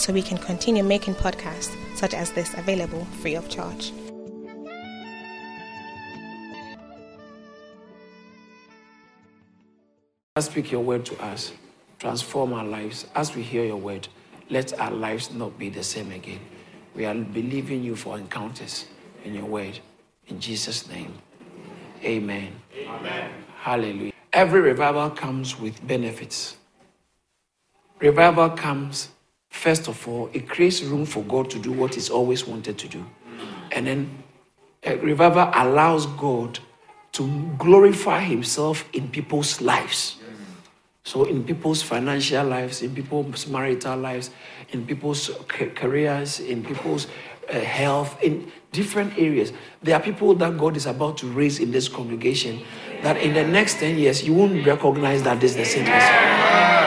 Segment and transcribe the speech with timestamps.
[0.00, 3.92] so we can continue making podcasts such as this available free of charge.
[10.38, 11.52] Speak your word to us,
[11.98, 13.06] transform our lives.
[13.14, 14.08] As we hear your word,
[14.48, 16.40] let our lives not be the same again.
[16.94, 18.86] We are believing you for encounters
[19.24, 19.78] in your word.
[20.28, 21.12] In Jesus' name,
[22.02, 22.52] amen.
[22.74, 23.30] Amen.
[23.58, 24.12] Hallelujah.
[24.32, 26.56] Every revival comes with benefits.
[27.98, 29.10] Revival comes,
[29.50, 32.88] first of all, it creates room for God to do what He's always wanted to
[32.88, 33.04] do.
[33.72, 34.22] And then
[34.82, 36.58] a revival allows God
[37.12, 40.16] to glorify Himself in people's lives.
[41.02, 44.30] So, in people's financial lives, in people's marital lives,
[44.70, 47.06] in people's careers, in people's
[47.48, 51.72] uh, health, in different areas, there are people that God is about to raise in
[51.72, 52.62] this congregation
[53.02, 56.79] that in the next 10 years, you won't recognize that this is the same person.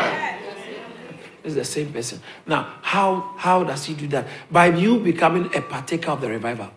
[1.43, 2.21] Is the same person.
[2.47, 4.27] Now, how, how does he do that?
[4.49, 6.69] By you becoming a partaker of the revival,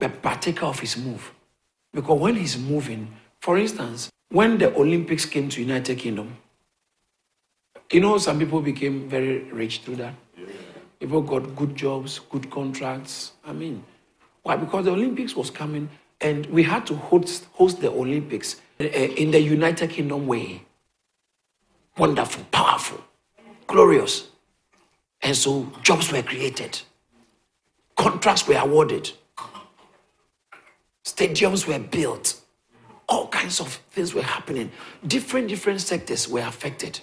[0.00, 1.32] a partaker of his move.
[1.92, 6.36] Because when he's moving, for instance, when the Olympics came to United Kingdom,
[7.90, 10.14] you know, some people became very rich through that.
[10.36, 10.46] Yeah.
[11.00, 13.32] People got good jobs, good contracts.
[13.44, 13.84] I mean,
[14.42, 14.56] why?
[14.56, 15.88] Because the Olympics was coming
[16.20, 20.64] and we had to host, host the Olympics uh, in the United Kingdom way.
[21.96, 23.02] Wonderful, powerful,
[23.68, 24.28] glorious.
[25.22, 26.80] And so jobs were created,
[27.96, 29.12] contracts were awarded,
[31.04, 32.40] stadiums were built,
[33.08, 34.70] all kinds of things were happening.
[35.06, 37.00] Different, different sectors were affected.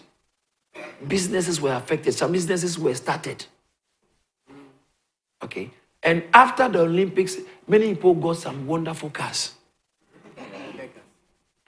[1.07, 3.45] Businesses were affected, some businesses were started.
[5.43, 5.71] Okay.
[6.03, 7.37] And after the Olympics,
[7.67, 9.53] many people got some wonderful cars.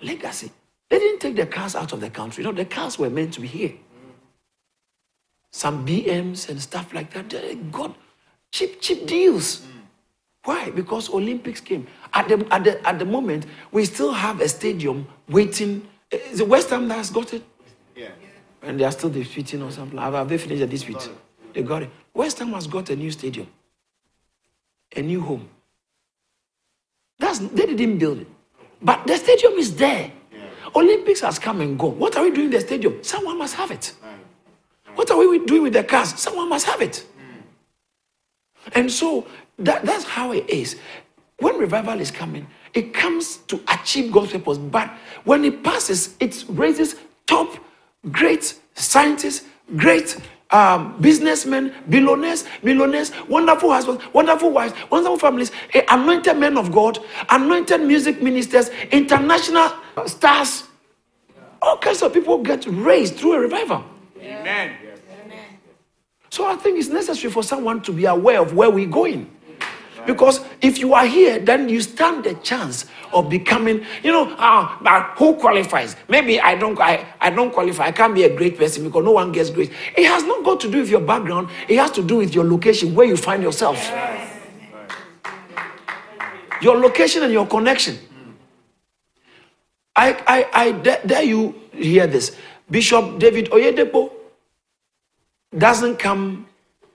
[0.01, 0.51] Legacy.
[0.89, 2.43] They didn't take the cars out of the country.
[2.43, 3.73] No, the cars were meant to be here.
[5.57, 7.31] Some BMs and stuff like that.
[7.31, 7.95] They got
[8.51, 9.65] cheap, cheap deals.
[10.43, 10.69] Why?
[10.69, 11.87] Because Olympics came.
[12.13, 15.87] At the, at the, at the moment, we still have a stadium waiting.
[16.11, 17.43] Eh, is it West Ham that has got it?
[17.95, 18.09] Yeah.
[18.61, 19.97] And they are still disputing or something.
[19.97, 21.09] Have they finished the dispute?
[21.53, 21.89] They got it.
[22.13, 23.47] West Ham has got a new stadium
[24.95, 25.49] a new home.
[27.17, 28.27] That's they didn't build it.
[28.79, 30.11] But the stadium is there.
[30.31, 30.39] Yeah.
[30.75, 31.97] Olympics has come and gone.
[31.97, 33.03] What are we doing in the stadium?
[33.03, 33.93] Someone must have it.
[34.97, 36.19] What are we doing with the cars?
[36.19, 37.05] Someone must have it.
[38.73, 39.27] And so
[39.59, 40.75] that, that's how it is.
[41.37, 44.57] When revival is coming, it comes to achieve God's purpose.
[44.57, 44.89] But
[45.23, 46.95] when it passes, it raises
[47.27, 47.63] top,
[48.11, 50.17] great scientists, great
[50.49, 56.97] um, businessmen, billionaires, millionaires, wonderful husbands, wonderful wives, wonderful families, eh, anointed men of God,
[57.29, 59.71] anointed music ministers, international
[60.07, 60.63] stars.
[61.61, 63.83] All kinds of people get raised through a revival.
[64.27, 64.75] Amen.
[66.29, 69.31] So I think it's necessary for someone to be aware of where we're going.
[70.05, 74.79] Because if you are here, then you stand the chance of becoming, you know, ah,
[74.81, 75.97] but who qualifies?
[76.07, 77.87] Maybe I don't, I, I don't qualify.
[77.87, 79.71] I can't be a great person because no one gets great.
[79.97, 81.49] It has not got to do with your background.
[81.67, 83.77] It has to do with your location, where you find yourself.
[83.77, 84.33] Yes.
[86.61, 87.99] Your location and your connection.
[89.95, 92.35] I, I, I dare you hear this.
[92.69, 94.16] Bishop David Oyedepo
[95.55, 96.47] doesn't come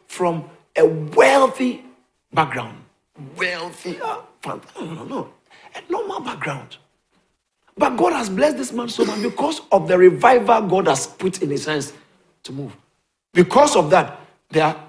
[0.06, 1.84] from a wealthy
[2.32, 2.82] background
[3.36, 5.30] wealthy, ah, no, no, no, no.
[5.74, 6.76] a normal background.
[7.76, 11.42] But God has blessed this man so much because of the revival God has put
[11.42, 11.92] in his hands
[12.42, 12.76] to move.
[13.32, 14.20] Because of that,
[14.50, 14.84] there are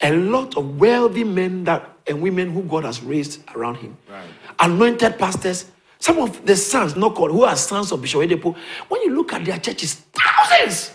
[0.00, 3.96] a lot of wealthy men that and women who God has raised around him.
[4.10, 4.24] Right.
[4.60, 5.70] Anointed pastors.
[6.00, 8.54] Some of the sons, not called, who are sons of Bishop Oyedepo,
[8.88, 10.92] when you look at their churches, thousands.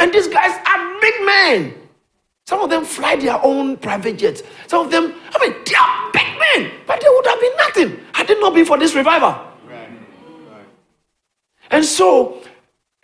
[0.00, 0.58] And these guys
[1.24, 1.74] men.
[2.46, 4.42] Some of them fly their own private jets.
[4.66, 8.04] Some of them, I mean, they are big men, but they would have been nothing
[8.12, 9.30] had it not been for this revival.
[9.68, 9.88] Right.
[10.50, 10.66] Right.
[11.70, 12.42] And so,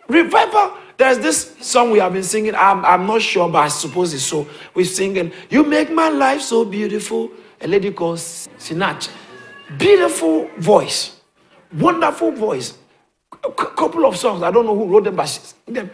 [0.07, 2.53] revival, there's this song we have been singing.
[2.55, 4.47] I'm, I'm not sure, but I suppose it's so.
[4.75, 7.31] We're singing, You make my life so beautiful.
[7.61, 9.09] A lady called Sinach.
[9.77, 11.15] Beautiful voice,
[11.73, 12.77] wonderful voice.
[13.43, 15.89] A couple of songs, I don't know who wrote them, but them.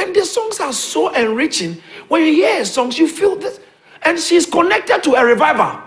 [0.00, 1.80] And the songs are so enriching.
[2.08, 3.60] When you hear songs, you feel this.
[4.02, 5.78] and she's connected to a revival.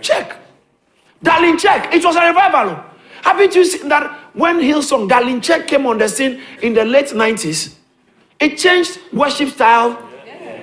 [0.00, 0.36] Check.
[1.22, 1.92] Darlene Zschech.
[1.92, 2.82] It was a revival.
[3.22, 7.06] Haven't you seen that when Hillsong, Darlene Zschech came on the scene in the late
[7.08, 7.74] 90s?
[8.38, 9.98] It changed worship style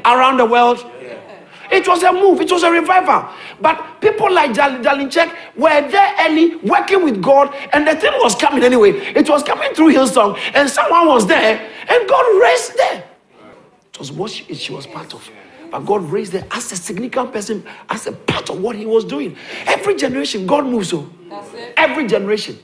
[0.05, 0.83] around the world.
[1.73, 3.27] It was a move, it was a revival.
[3.59, 8.35] But people like Darlene Zschech were there early, working with God, and the thing was
[8.35, 8.91] coming anyway.
[8.91, 13.03] It was coming through Hillsong, and someone was there, and God raised them.
[13.91, 15.27] It was what she, she was part of.
[15.71, 19.03] But God raised her as a significant person, as a part of what He was
[19.03, 19.35] doing.
[19.65, 21.09] Every generation, God moves oh.
[21.31, 21.73] so.
[21.75, 22.59] Every generation.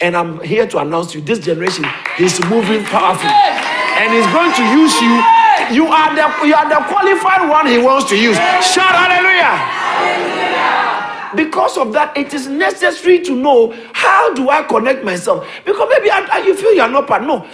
[0.00, 1.84] And I'm here to announce to you this generation
[2.18, 3.30] is moving powerfully.
[3.30, 5.39] And He's going to use you
[5.72, 8.36] you are the you are the qualified one he wants to use.
[8.36, 9.42] Shout hallelujah.
[9.44, 11.36] hallelujah.
[11.36, 15.46] Because of that, it is necessary to know how do I connect myself.
[15.64, 17.22] Because maybe I, I, you feel you are not part.
[17.22, 17.46] No,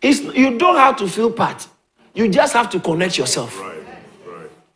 [0.00, 1.66] it's, you don't have to feel part.
[2.14, 3.58] You just have to connect yourself.
[3.60, 3.72] Right.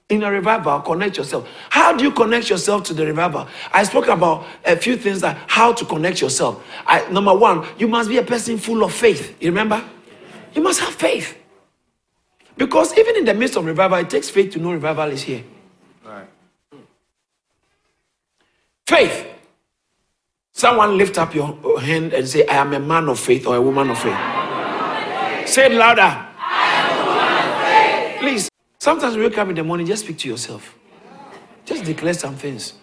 [0.09, 1.49] In a revival, connect yourself.
[1.71, 3.47] How do you connect yourself to the revival?
[3.73, 6.65] I spoke about a few things that how to connect yourself.
[6.85, 9.41] I, number one, you must be a person full of faith.
[9.41, 9.83] You remember?
[10.53, 11.40] You must have faith.
[12.61, 15.43] Because even in the midst of revival, it takes faith to know revival is here.
[16.05, 16.29] Right.
[18.87, 19.27] Faith.
[20.53, 23.63] Someone lift up your hand and say, I am a man of faith or a
[23.63, 24.13] woman of faith.
[25.49, 26.03] say it louder.
[26.03, 26.29] I
[26.85, 28.21] am a woman of faith.
[28.21, 28.51] Please.
[28.79, 30.77] Sometimes you wake up in the morning, just speak to yourself.
[31.65, 32.75] Just declare some things.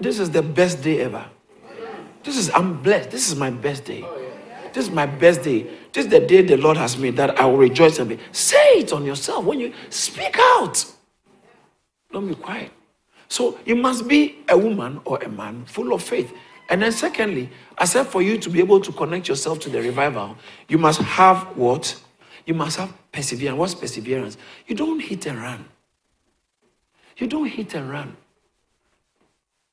[0.00, 1.24] This is the best day ever.
[2.24, 3.12] This is, I'm blessed.
[3.12, 4.04] This is my best day.
[4.72, 5.70] This is my best day.
[5.96, 8.18] This is the day the Lord has made that I will rejoice and be.
[8.30, 10.84] Say it on yourself when you speak out.
[12.12, 12.70] Don't be quiet.
[13.28, 16.34] So you must be a woman or a man full of faith.
[16.68, 17.48] And then, secondly,
[17.78, 20.36] I said for you to be able to connect yourself to the revival,
[20.68, 21.98] you must have what?
[22.44, 23.58] You must have perseverance.
[23.58, 24.36] What's perseverance?
[24.66, 25.64] You don't hit and run.
[27.16, 28.14] You don't hit and run.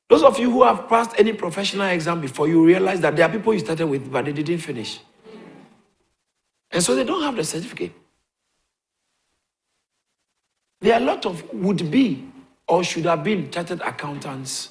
[0.08, 3.30] Those of you who have passed any professional exam before, you realize that there are
[3.30, 5.00] people you started with, but they didn't finish.
[6.74, 7.92] And so they don't have the certificate.
[10.80, 12.28] There are a lot of would be
[12.68, 14.70] or should have been chartered accountants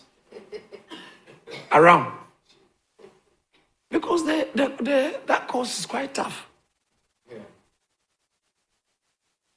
[1.71, 2.13] around.
[3.89, 6.45] Because that course is quite tough.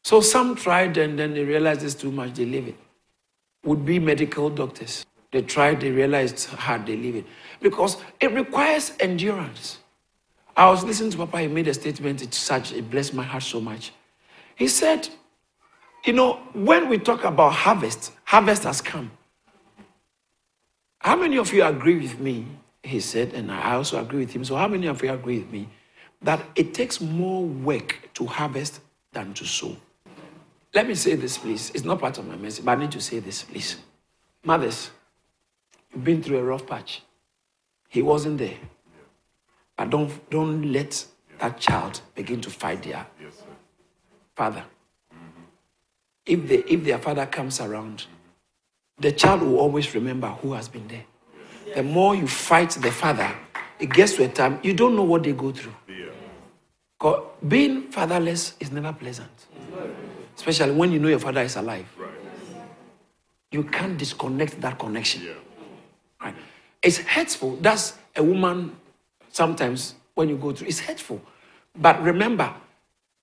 [0.04, 2.76] So some tried and then they realized it's too much, they leave it.
[3.64, 5.04] Would be medical doctors.
[5.32, 7.26] They tried, they realized hard, they leave it.
[7.60, 9.78] Because it requires endurance.
[10.56, 13.43] I was listening to Papa, he made a statement, it's such, it blessed my heart
[13.43, 13.93] so much.
[14.55, 15.08] He said,
[16.05, 19.11] You know, when we talk about harvest, harvest has come.
[20.99, 22.47] How many of you agree with me?
[22.82, 24.44] He said, and I also agree with him.
[24.44, 25.69] So, how many of you agree with me
[26.23, 28.81] that it takes more work to harvest
[29.12, 29.76] than to sow?
[30.73, 31.70] Let me say this, please.
[31.75, 33.76] It's not part of my message, but I need to say this, please.
[34.44, 34.91] Mothers,
[35.93, 37.03] you've been through a rough patch.
[37.88, 38.56] He wasn't there.
[39.76, 41.05] But don't, don't let
[41.38, 43.43] that child begin to fight their yes,
[44.34, 44.64] father.
[45.12, 45.43] Mm-hmm.
[46.25, 48.06] If, they, if their father comes around,
[48.99, 51.05] the child will always remember who has been there.
[51.75, 53.31] The more you fight the father,
[53.78, 55.75] it gets to a time you don't know what they go through.
[55.88, 57.20] Yeah.
[57.46, 59.46] Being fatherless is never pleasant,
[60.34, 61.87] especially when you know your father is alive.
[61.99, 62.11] Right.
[63.52, 65.22] You can't disconnect that connection.
[65.25, 65.32] Yeah.
[66.22, 66.34] Right?
[66.82, 67.56] It's hurtful.
[67.56, 68.74] That's a woman
[69.36, 71.20] sometimes when you go through, it's hurtful.
[71.76, 72.52] But remember,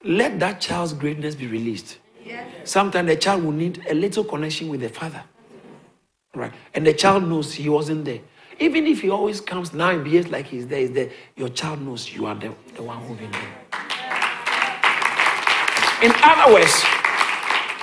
[0.04, 1.98] let that child's greatness be released.
[2.66, 5.24] Sometimes the child will need a little connection with the father.
[6.36, 6.54] Right?
[6.74, 8.20] And the child knows he wasn't there.
[8.60, 11.82] Even if he always comes now and behaves like he's there, he's there, your child
[11.82, 13.42] knows you are the, the one who's been there.
[16.04, 16.84] In other words,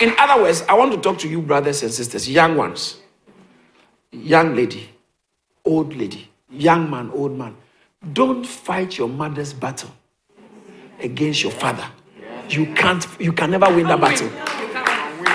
[0.00, 2.98] in other words, I want to talk to you, brothers and sisters, young ones,
[4.12, 4.88] young lady,
[5.64, 7.56] old lady, young man, old man.
[8.12, 9.90] Don't fight your mother's battle
[11.00, 11.86] against your father.
[12.48, 14.26] You can't, you can never win that battle.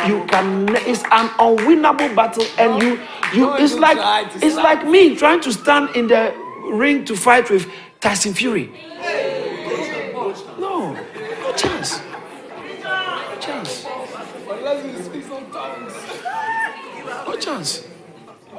[0.09, 2.99] You can it's an unwinnable battle, and you
[3.33, 3.97] you it's like
[4.41, 6.33] it's like me trying to stand in the
[6.71, 7.67] ring to fight with
[8.01, 8.71] Tyson Fury.
[10.59, 12.01] No, no chance.
[12.83, 13.85] No chance.
[17.27, 17.87] No chance.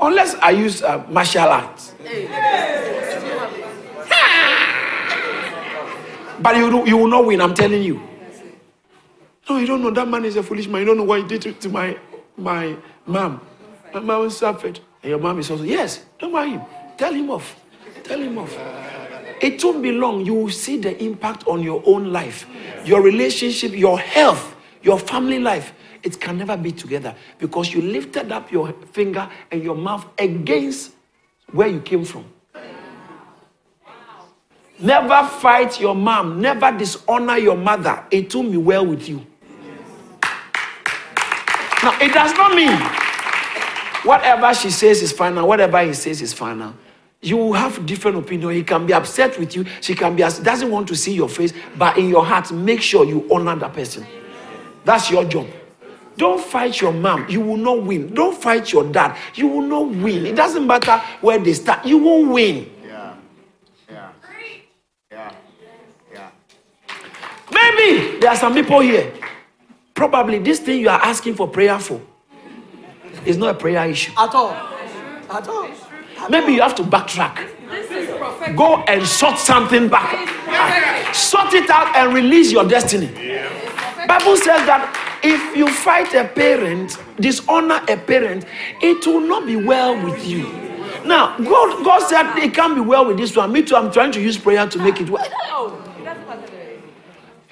[0.00, 1.94] Unless I use uh, martial arts.
[6.46, 8.00] But you, you will not win, I'm telling you.
[9.50, 9.90] No, you don't know.
[9.90, 10.82] That man is a foolish man.
[10.82, 11.98] You don't know what he did to, to my,
[12.36, 13.40] my mom.
[13.92, 14.78] My mom suffered.
[15.02, 16.62] And your mom is also, yes, don't mind him.
[16.96, 17.60] Tell him off.
[18.04, 18.56] Tell him off.
[19.40, 20.24] It won't be long.
[20.24, 22.46] You will see the impact on your own life,
[22.84, 25.72] your relationship, your health, your family life.
[26.04, 30.92] it can never be together because you lifted up your finger and your mouth against
[31.50, 32.24] where you came from.
[34.78, 38.04] Never fight your mom, never dishonor your mother.
[38.10, 39.26] It will be well with you.
[41.82, 42.78] Now, it does not mean
[44.04, 46.74] whatever she says is final, whatever he says is final.
[47.22, 48.50] You will have different opinion.
[48.50, 49.64] He can be upset with you.
[49.80, 52.82] She can be as doesn't want to see your face, but in your heart, make
[52.82, 54.06] sure you honor that person.
[54.84, 55.46] That's your job.
[56.16, 57.26] Don't fight your mom.
[57.28, 58.14] You will not win.
[58.14, 59.16] Don't fight your dad.
[59.34, 60.26] You will not win.
[60.26, 61.84] It doesn't matter where they start.
[61.84, 62.70] You won't win.
[62.84, 63.14] Yeah.
[63.90, 64.12] Yeah.
[65.10, 65.32] Yeah.
[66.12, 66.30] Yeah.
[67.52, 69.12] Maybe there are some people here.
[69.94, 72.00] Probably this thing you are asking for prayer for
[73.24, 74.12] is not a prayer issue.
[74.18, 74.52] At all.
[75.30, 75.68] At all.
[76.28, 77.48] Maybe you have to backtrack.
[77.70, 78.56] This is prophetic.
[78.56, 81.14] Go and sort something back.
[81.14, 83.08] Sort it out and release your destiny.
[84.06, 88.44] Bible says that if you fight a parent, dishonor a parent,
[88.80, 90.44] it will not be well with you.
[91.04, 93.52] Now, God, God said it can't be well with this one.
[93.52, 95.26] Me too, I'm trying to use prayer to make it well.
[95.48, 96.82] Oh, that's what it is.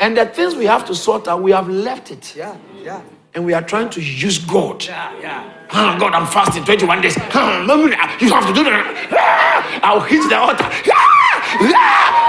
[0.04, 2.36] And the things we have to sort out, we have left it.
[2.36, 2.54] Yeah.
[2.82, 3.00] Yeah.
[3.32, 4.84] And we are trying to use God.
[4.84, 5.18] Yeah.
[5.18, 5.66] Yeah.
[5.70, 7.16] Ah, God, I'm fasting 21 days.
[7.32, 7.62] Ah,
[8.20, 9.08] you have to do that.
[9.12, 10.68] Ah, I'll hit the altar.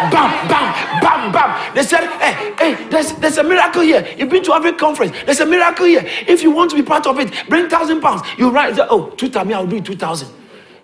[0.10, 1.76] Bam, bam, bam, bam.
[1.76, 4.08] They said, hey, hey, there's, there's a miracle here.
[4.18, 5.12] You've been to every conference.
[5.26, 6.06] There's a miracle here.
[6.30, 8.22] If you want to be part of it, bring thousand pounds.
[8.38, 10.30] You write, oh, two thousand, I'll do 2,000.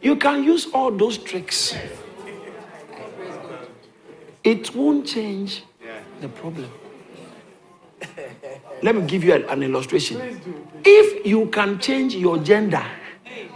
[0.01, 1.74] You can use all those tricks.
[4.43, 5.63] It won't change
[6.19, 6.69] the problem.
[8.84, 10.20] Let me give you an, an illustration.
[10.84, 12.84] If you can change your gender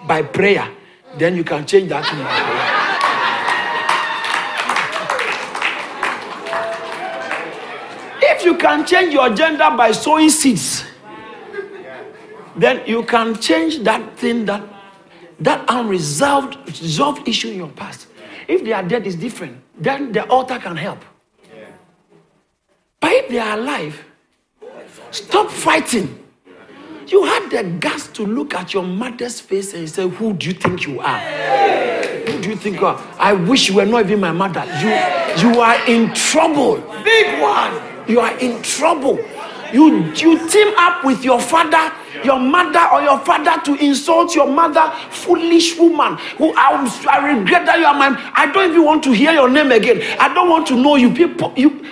[0.08, 0.70] by prayer,
[1.18, 2.86] then you can change that thing by prayer.
[8.36, 10.86] If you can change your gender by sowing seeds,
[12.56, 14.62] then you can change that thing that
[15.40, 18.08] that unresolved resolved issue in your past.
[18.48, 19.62] If they are dead, it's different.
[19.78, 21.04] Then the altar can help.
[23.00, 24.04] But if they are alive,
[25.15, 26.19] stop fighting.
[27.07, 30.53] You had the guts to look at your mother's face and say, Who do you
[30.53, 31.19] think you are?
[31.19, 33.01] Who do you think you are?
[33.19, 34.65] I wish you were not even my mother.
[34.81, 34.89] You,
[35.50, 36.77] you are in trouble.
[37.03, 37.81] Big one.
[38.07, 39.19] You are in trouble.
[39.72, 41.93] You, you team up with your father,
[42.24, 46.17] your mother, or your father to insult your mother, foolish woman.
[46.38, 48.31] Who I, I regret that you are my.
[48.34, 50.01] I don't even want to hear your name again.
[50.19, 51.13] I don't want to know you.
[51.13, 51.84] People, you,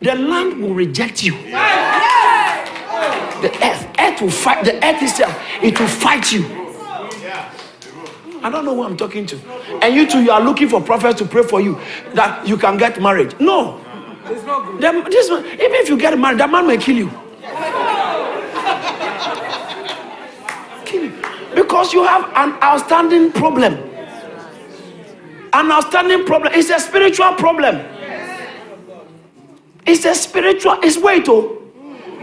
[0.00, 1.34] the land will reject you.
[3.42, 4.64] The earth, earth will fight.
[4.64, 6.44] The earth itself, it will fight you.
[8.42, 9.36] I don't know who I'm talking to.
[9.82, 11.78] And you too, you are looking for prophets to pray for you
[12.14, 13.38] that you can get married.
[13.40, 13.80] No.
[14.26, 14.80] It's not good.
[14.80, 17.10] The- this man, even if you get married, that man may kill you.
[20.84, 21.12] kill you.
[21.54, 23.74] Because you have an outstanding problem.
[25.52, 26.52] An outstanding problem.
[26.54, 27.80] It's a spiritual problem.
[29.86, 31.55] It's a spiritual, it's weight, oh.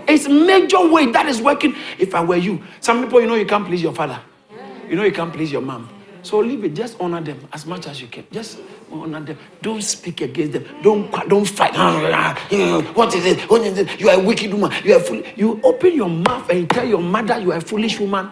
[0.08, 1.76] It's major way that is working.
[2.00, 4.20] If I were you, some people, you know, you can't please your father.
[4.90, 5.90] You know, you can't please your mom.
[6.24, 6.74] So leave it.
[6.74, 8.26] Just honor them as much as you can.
[8.32, 8.60] Just
[8.92, 9.38] honor them.
[9.62, 10.66] Don't speak against them.
[10.82, 11.72] Don't don't fight.
[11.76, 12.82] Ah, ah, ah.
[12.94, 13.42] What is it?
[13.50, 14.00] What is it?
[14.00, 14.72] You are a wicked woman.
[14.86, 15.22] You are fool.
[15.36, 18.30] You open your mouth and tell your mother you are a foolish woman.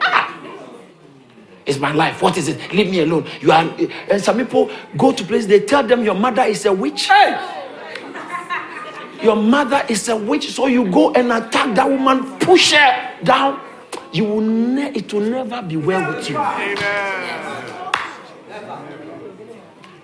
[0.00, 0.36] Ah!
[1.64, 2.20] It's my life.
[2.20, 2.72] What is it?
[2.72, 3.26] Leave me alone.
[3.40, 3.62] You are.
[4.10, 5.46] And some people go to places.
[5.46, 7.08] They tell them your mother is a witch.
[9.24, 13.58] Your mother is a witch, so you go and attack that woman, push her down.
[14.12, 16.36] You will ne- it will never be well with you.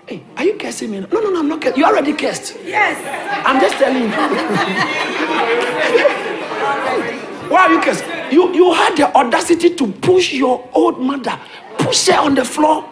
[0.07, 0.99] Hey, are you cursing me?
[1.01, 1.77] No, no, no, I'm not cursing.
[1.79, 2.57] You already cursed.
[2.65, 2.97] Yes.
[3.45, 4.09] I'm just telling you.
[7.51, 8.07] Why are you cursing?
[8.31, 11.39] You you had the audacity to push your old mother,
[11.77, 12.85] push her on the floor.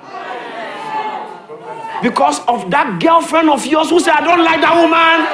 [2.03, 5.25] Because of that girlfriend of yours who said, I don't like that woman.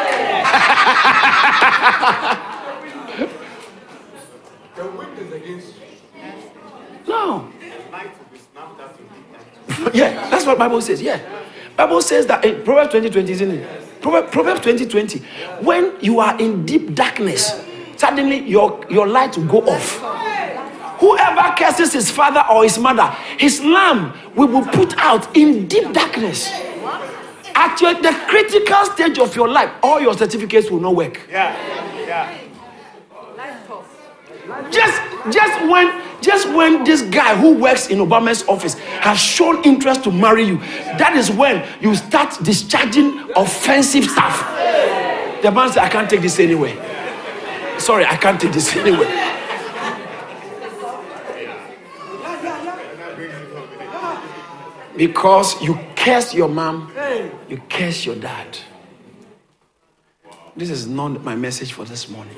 [4.76, 5.84] The wind is against you.
[7.08, 7.52] No.
[9.94, 11.02] Yeah, that's what Bible says.
[11.02, 11.20] Yeah.
[11.78, 14.02] Bible says that in Proverbs 20, 20, isn't it?
[14.02, 15.20] Proverbs, Proverbs 20, 20.
[15.62, 17.64] When you are in deep darkness,
[17.98, 20.00] suddenly your, your light will go off.
[21.00, 25.92] Whoever curses his father or his mother, his lamp we will put out in deep
[25.94, 26.50] darkness.
[27.56, 31.22] At your, the critical stage of your life, all your certificates will not work.
[31.30, 31.56] Yeah.
[32.06, 32.38] Yeah.
[34.70, 40.04] Just, just when, just when this guy who works in Obama's office has shown interest
[40.04, 40.58] to marry you,
[41.00, 44.40] that is when you start discharging offensive stuff.
[45.42, 46.74] The man said, "I can't take this anyway."
[47.78, 49.06] Sorry, I can't take this anyway.
[54.96, 56.92] Because you curse your mom,
[57.50, 58.58] you curse your dad.
[60.56, 62.34] This is not my message for this morning.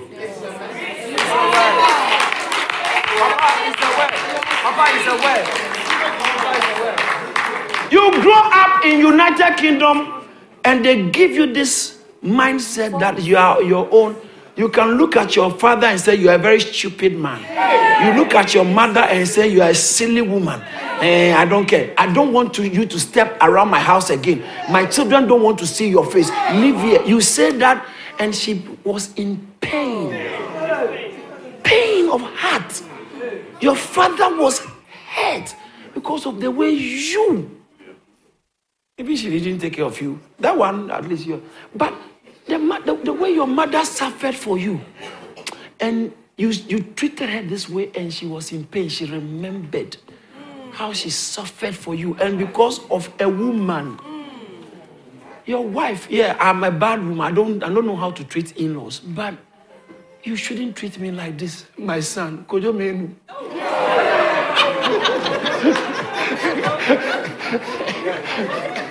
[7.91, 10.27] You grow up in United Kingdom
[10.65, 14.15] and they give you this mindset that you are your own.
[14.55, 17.39] You can look at your father and say you are a very stupid man.
[18.03, 20.61] You look at your mother and say you are a silly woman.
[21.01, 21.93] Eh, I don't care.
[21.97, 24.43] I don't want to, you to step around my house again.
[24.69, 26.29] My children don't want to see your face.
[26.53, 27.03] Live here.
[27.03, 27.85] You said that,
[28.19, 30.09] and she was in pain.
[31.63, 32.81] Pain of heart.
[33.61, 35.55] Your father was hurt
[35.93, 37.51] because of the way you
[38.97, 40.19] Maybe she didn't take care of you.
[40.39, 41.43] That one, at least you.
[41.75, 41.93] But
[42.47, 44.81] the, the, the way your mother suffered for you,
[45.79, 48.89] and you, you treated her this way, and she was in pain.
[48.89, 49.97] She remembered
[50.77, 53.99] how she suffered for you, and because of a woman,
[55.47, 56.07] your wife.
[56.09, 57.21] Yeah, I'm a bad woman.
[57.21, 59.33] I don't, I don't know how to treat in-laws, but
[60.23, 62.45] you shouldn't treat me like this, my son.
[62.47, 63.15] Kojo Menu.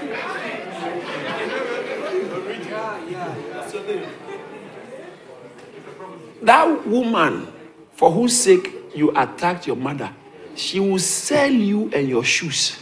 [6.42, 7.48] That woman,
[7.92, 10.12] for whose sake you attacked your mother,
[10.56, 12.76] she will sell you and your shoes.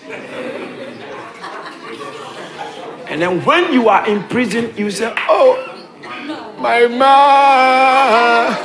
[3.06, 5.58] And then when you are in prison, you say, Oh,
[6.58, 8.56] my mom.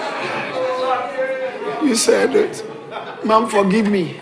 [1.88, 2.64] You said it.
[3.24, 4.20] Mom, forgive me.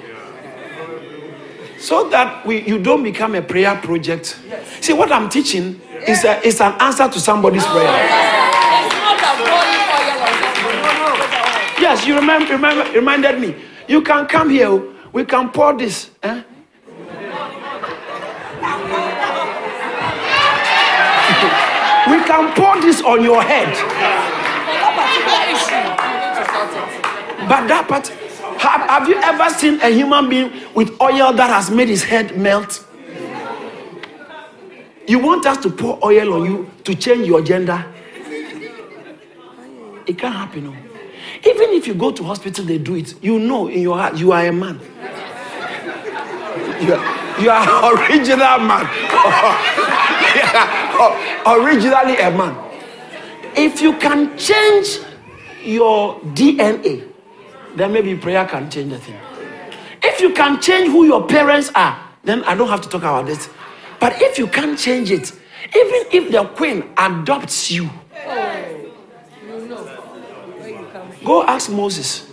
[1.77, 4.39] So that we, you don't become a prayer project.
[4.82, 7.84] See, what I'm teaching is, a, is an answer to somebody's prayer.
[7.84, 11.82] It's not a boiling oil or something.
[11.82, 13.56] Yes, you remember, remember reminded me.
[13.88, 14.67] You can come here.
[14.67, 14.94] oh.
[15.13, 16.10] We can pour this.
[16.24, 16.27] eh?
[22.10, 23.69] we can pour this on your head.
[27.50, 28.08] But that part,
[28.60, 32.38] have, have you ever seen a human being with oil that has made his head
[32.38, 32.84] melt?
[35.08, 37.86] You want us to pour oil on you to change your gender?
[40.06, 40.65] It can't happen.
[40.65, 40.87] No.
[41.45, 43.21] Even if you go to hospital, they do it.
[43.23, 44.80] You know in your heart you are a man.
[46.82, 48.88] You are, you are original man.
[50.36, 52.56] Yeah, oh, originally a man.
[53.56, 55.00] If you can change
[55.63, 57.08] your DNA,
[57.76, 59.17] then maybe prayer can change the thing.
[60.04, 63.26] If you can change who your parents are, then I don't have to talk about
[63.26, 63.50] this.
[64.00, 65.32] But if you can't change it,
[65.76, 67.89] even if the queen adopts you, You
[69.67, 71.17] know where you come from.
[71.28, 72.26] Go ask Moses.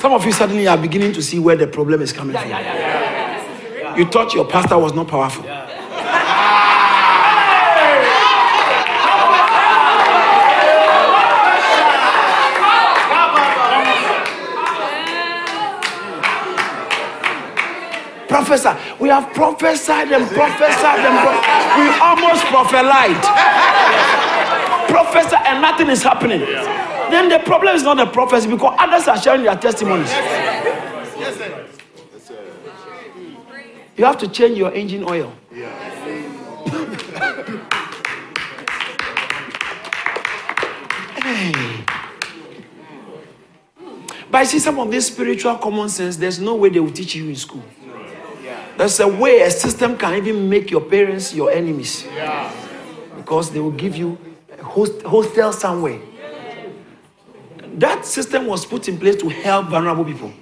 [0.00, 2.50] Some of you suddenly are beginning to see where the problem is coming from.
[3.98, 5.44] You thought your pastor was not powerful.
[18.34, 21.14] Professor, we have prophesied and prophesied and
[21.78, 23.22] we almost prophesied.
[24.88, 26.40] Professor, and nothing is happening.
[26.40, 30.10] Then the problem is not the prophecy because others are sharing their testimonies.
[33.96, 35.32] You have to change your engine oil.
[41.22, 41.84] Hey.
[44.28, 47.14] But I see some of this spiritual common sense, there's no way they will teach
[47.14, 47.62] you in school.
[48.76, 52.06] There's a way a system can even make your parents your enemies.
[53.16, 54.18] Because they will give you
[54.58, 56.00] a host, hostel somewhere.
[57.74, 60.32] That system was put in place to help vulnerable people.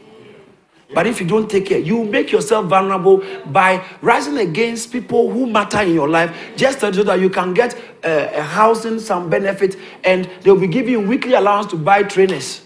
[0.95, 5.47] But if you don't take care, you make yourself vulnerable by rising against people who
[5.47, 9.77] matter in your life, just so that you can get uh, a housing, some benefit,
[10.05, 12.63] and they'll be giving you weekly allowance to buy trainers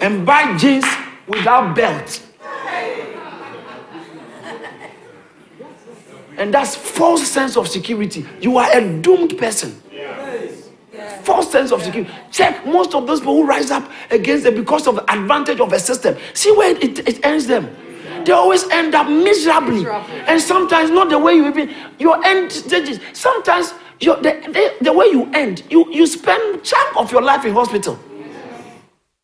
[0.00, 0.84] and buy jeans
[1.26, 2.22] without belt.
[6.38, 8.24] And that's false sense of security.
[8.40, 9.82] You are a doomed person.
[11.22, 12.10] False sense of security.
[12.30, 15.72] Check most of those people who rise up against them because of the advantage of
[15.72, 16.16] a system.
[16.34, 17.68] See where it, it ends them.
[18.24, 19.86] They always end up miserably.
[20.26, 23.00] And sometimes not the way you even your end stages.
[23.12, 27.44] Sometimes your, the, the, the way you end, you, you spend chunk of your life
[27.44, 27.98] in hospital.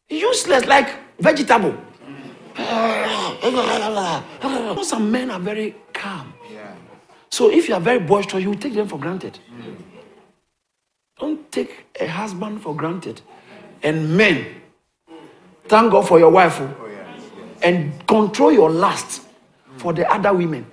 [0.08, 1.74] Useless like vegetable.
[4.84, 6.32] Some men are very calm.
[7.34, 7.38] Yeah.
[7.38, 9.38] So if you are very boisterous, you will take them for granted.
[11.18, 13.20] Don't take a husband for granted.
[13.82, 14.46] And men,
[15.68, 16.60] thank God for your wife.
[16.60, 17.20] oh, yes.
[17.62, 19.22] And control your lust
[19.78, 20.66] for the other women.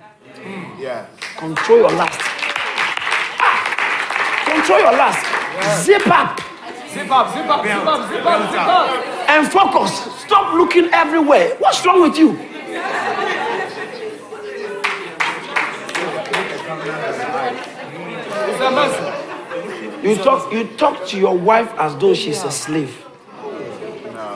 [0.78, 1.06] Yeah.
[1.36, 2.20] Control your lust.
[3.40, 4.44] Ah!
[4.54, 5.26] Control your lust.
[5.84, 6.40] Zip up
[6.92, 8.90] Zip up, zip up, zip up, zip up, zip up.
[9.30, 9.92] and focus.
[10.20, 11.54] Stop looking everywhere.
[11.58, 12.32] What's wrong with you?
[12.34, 12.42] It's
[16.68, 18.51] a mercy.
[20.02, 23.04] You talk, you talk to your wife as though she's a slave.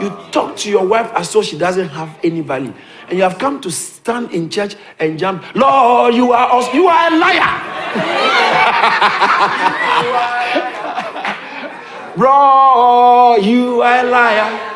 [0.01, 2.75] You talk to your wife as though she doesn't have any value.
[3.09, 6.87] And you have come to stand in church and jump, Lord, you are us, you
[6.87, 7.62] are a liar.
[12.17, 14.73] Bro, you are a liar.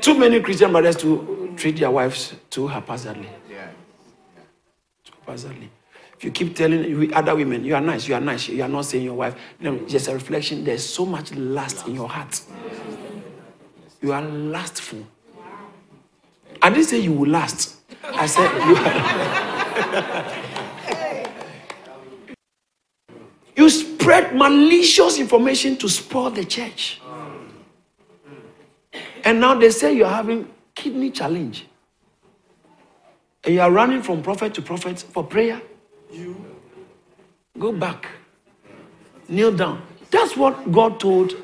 [0.00, 3.28] Too many Christian brothers to treat their wives too haphazardly.
[3.50, 3.68] Yeah.
[5.20, 5.70] haphazardly.
[6.16, 8.84] If you keep telling other women, you are nice, you are nice, you are not
[8.84, 10.64] saying your wife, no, just a reflection.
[10.64, 12.40] There's so much lust in your heart.
[14.00, 15.04] You are lustful.
[16.60, 17.76] I didn't say you will last.
[18.04, 18.76] I said you
[23.56, 27.00] You spread malicious information to spoil the church.
[29.24, 31.66] And now they say you're having kidney challenge.
[33.44, 35.60] And you are running from prophet to prophet for prayer.
[36.10, 36.36] You
[37.58, 38.06] go back.
[39.28, 39.82] Kneel down.
[40.10, 41.34] That's what God told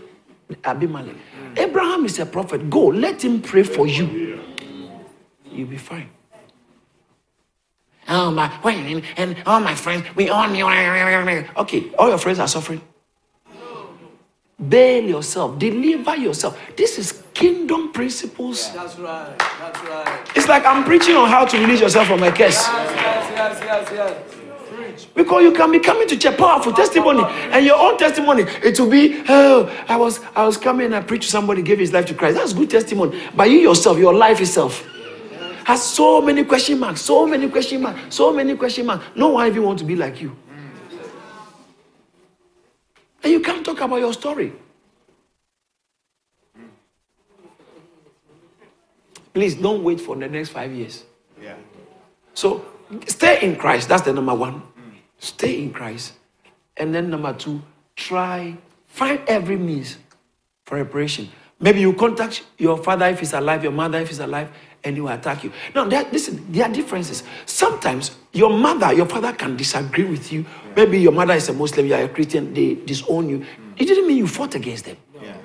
[0.65, 1.15] Abimelech.
[1.15, 1.55] Hmm.
[1.59, 2.69] Abraham is a prophet.
[2.71, 4.41] Go, let him pray for you.
[5.51, 6.11] You'll be fine.
[8.09, 10.67] Oh my, wait, and all my friends, we all knew.
[11.57, 12.81] Okay, all your friends are suffering.
[14.67, 16.59] Bail yourself, deliver yourself.
[16.75, 18.73] This is kingdom principles.
[18.73, 20.31] That's right, that's right.
[20.35, 22.67] It's like I'm preaching on how to release yourself from a curse.
[22.67, 24.35] Yes, yes, yes, yes.
[24.75, 25.15] Preach.
[25.15, 27.23] Because you can be coming to church, powerful testimony,
[27.53, 31.01] and your own testimony, it will be, oh, I was, I was coming and I
[31.01, 32.37] preached to somebody, gave his life to Christ.
[32.37, 33.23] That's good testimony.
[33.37, 34.85] But you yourself, your life itself,
[35.65, 39.05] has so many question marks, so many question marks, so many question marks.
[39.15, 40.37] No one even want to be like you.
[43.23, 44.53] And you can't talk about your story.
[49.39, 51.05] Please don't wait for the next five years.
[51.41, 51.55] Yeah.
[52.35, 52.65] So
[53.07, 53.89] stay in Christ.
[53.89, 54.65] That's the number one.
[55.21, 56.15] Stay in Christ.
[56.77, 57.63] And then number two,
[57.95, 58.57] try,
[58.89, 59.99] find every means
[60.65, 61.29] for reparation.
[61.61, 64.51] Maybe you contact your father if he's alive, your mother if he's alive,
[64.83, 65.53] and he will attack you.
[65.73, 67.23] Now, there, listen, there are differences.
[67.47, 70.45] Sometimes your mother, your father can disagree with you.
[70.75, 73.39] Maybe your mother is a Muslim, you are a Christian, they disown you.
[73.39, 73.47] Mm.
[73.77, 74.97] It didn't mean you fought against them.
[75.23, 75.37] Yeah.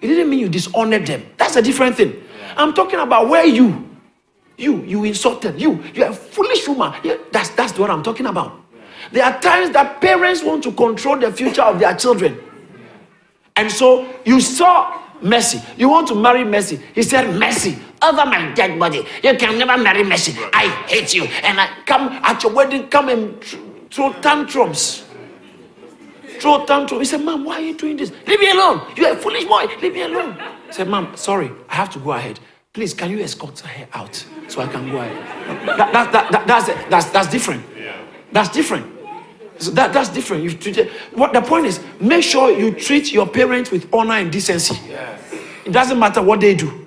[0.00, 1.26] It didn't mean you dishonored them.
[1.36, 2.22] That's a different thing.
[2.56, 3.88] I'm talking about where you,
[4.56, 6.94] you, you insulted, you, you're a foolish woman.
[7.02, 8.60] Yeah, that's, that's what I'm talking about.
[9.10, 12.38] There are times that parents want to control the future of their children.
[13.56, 15.62] And so you saw Mercy.
[15.76, 16.80] You want to marry Mercy.
[16.94, 19.06] He said, Mercy, over my dead body.
[19.22, 20.34] You can never marry Mercy.
[20.52, 21.24] I hate you.
[21.24, 23.42] And I come at your wedding, come and
[23.90, 25.04] throw tantrums.
[26.40, 27.00] Throw tantrums.
[27.00, 28.10] He said, Mom, why are you doing this?
[28.26, 28.82] Leave me alone.
[28.96, 29.66] You're a foolish boy.
[29.80, 30.36] Leave me alone.
[30.72, 32.40] I said, Mom, sorry, I have to go ahead.
[32.72, 34.14] Please, can you escort her out
[34.48, 35.66] so I can go ahead?
[35.66, 37.62] That, that, that, that- that's, that's, that's different.
[38.32, 38.86] That's different.
[39.58, 40.62] So that, that's different.
[40.62, 44.74] Treated what the point is, make sure you treat your parents with honor and decency.
[45.66, 46.86] It doesn't matter what they do.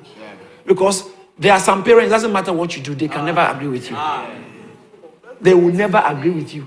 [0.65, 3.67] Because there are some parents, it doesn't matter what you do, they can never agree
[3.67, 3.95] with you.
[5.39, 6.65] They will never agree with you.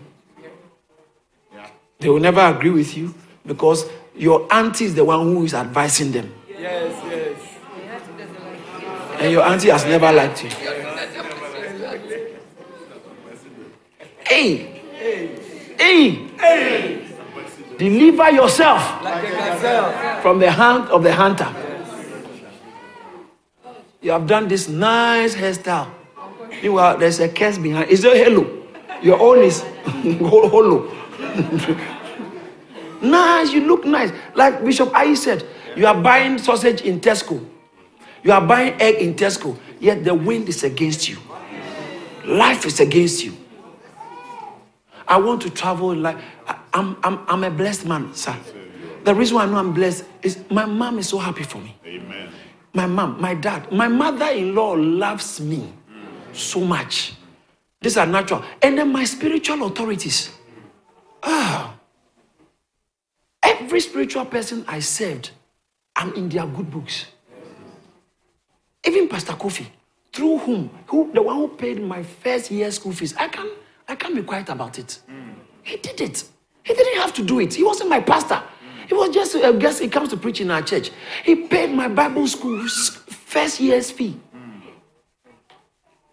[1.98, 3.12] They will never agree with you
[3.44, 6.33] because your auntie is the one who is advising them.
[6.58, 7.38] Yes, yes.
[9.20, 10.50] And your auntie has never liked you.
[14.26, 14.80] Hey!
[15.78, 16.28] Hey!
[16.38, 17.04] hey!
[17.78, 21.46] Deliver yourself Like from the hand of the hunter.
[24.02, 25.88] You have done this nice hairstyle.
[26.62, 27.88] Meanwhile, there's a curse behind.
[27.88, 28.66] Is there hello?
[29.00, 30.90] Your own is hollow.
[33.02, 34.10] nice, you look nice.
[34.34, 35.46] Like Bishop Ayi said,
[35.78, 37.38] you are buying sausage in Tesco.
[38.24, 39.56] You are buying egg in Tesco.
[39.78, 41.18] Yet the wind is against you.
[42.24, 43.36] Life is against you.
[45.06, 46.18] I want to travel like
[46.74, 48.34] I'm, I'm, I'm a blessed man, sir.
[49.04, 51.76] The reason why I know I'm blessed is my mom is so happy for me.
[51.86, 52.28] Amen.
[52.74, 55.72] My mom, my dad, my mother-in-law loves me
[56.32, 57.14] so much.
[57.80, 58.44] These are natural.
[58.60, 60.30] And then my spiritual authorities.
[61.22, 61.76] Ah.
[63.42, 65.30] Every spiritual person I served,
[65.98, 67.06] I'm in their good books.
[68.87, 69.66] Even Pastor Kofi,
[70.12, 73.50] through whom, who the one who paid my first year school fees, I can
[73.88, 75.00] I can't be quiet about it.
[75.64, 76.24] He did it.
[76.62, 77.54] He didn't have to do it.
[77.54, 78.40] He wasn't my pastor.
[78.87, 79.80] He was just uh, a guest.
[79.80, 80.90] He comes to preach in our church.
[81.24, 84.18] He paid my Bible school's first year's fee.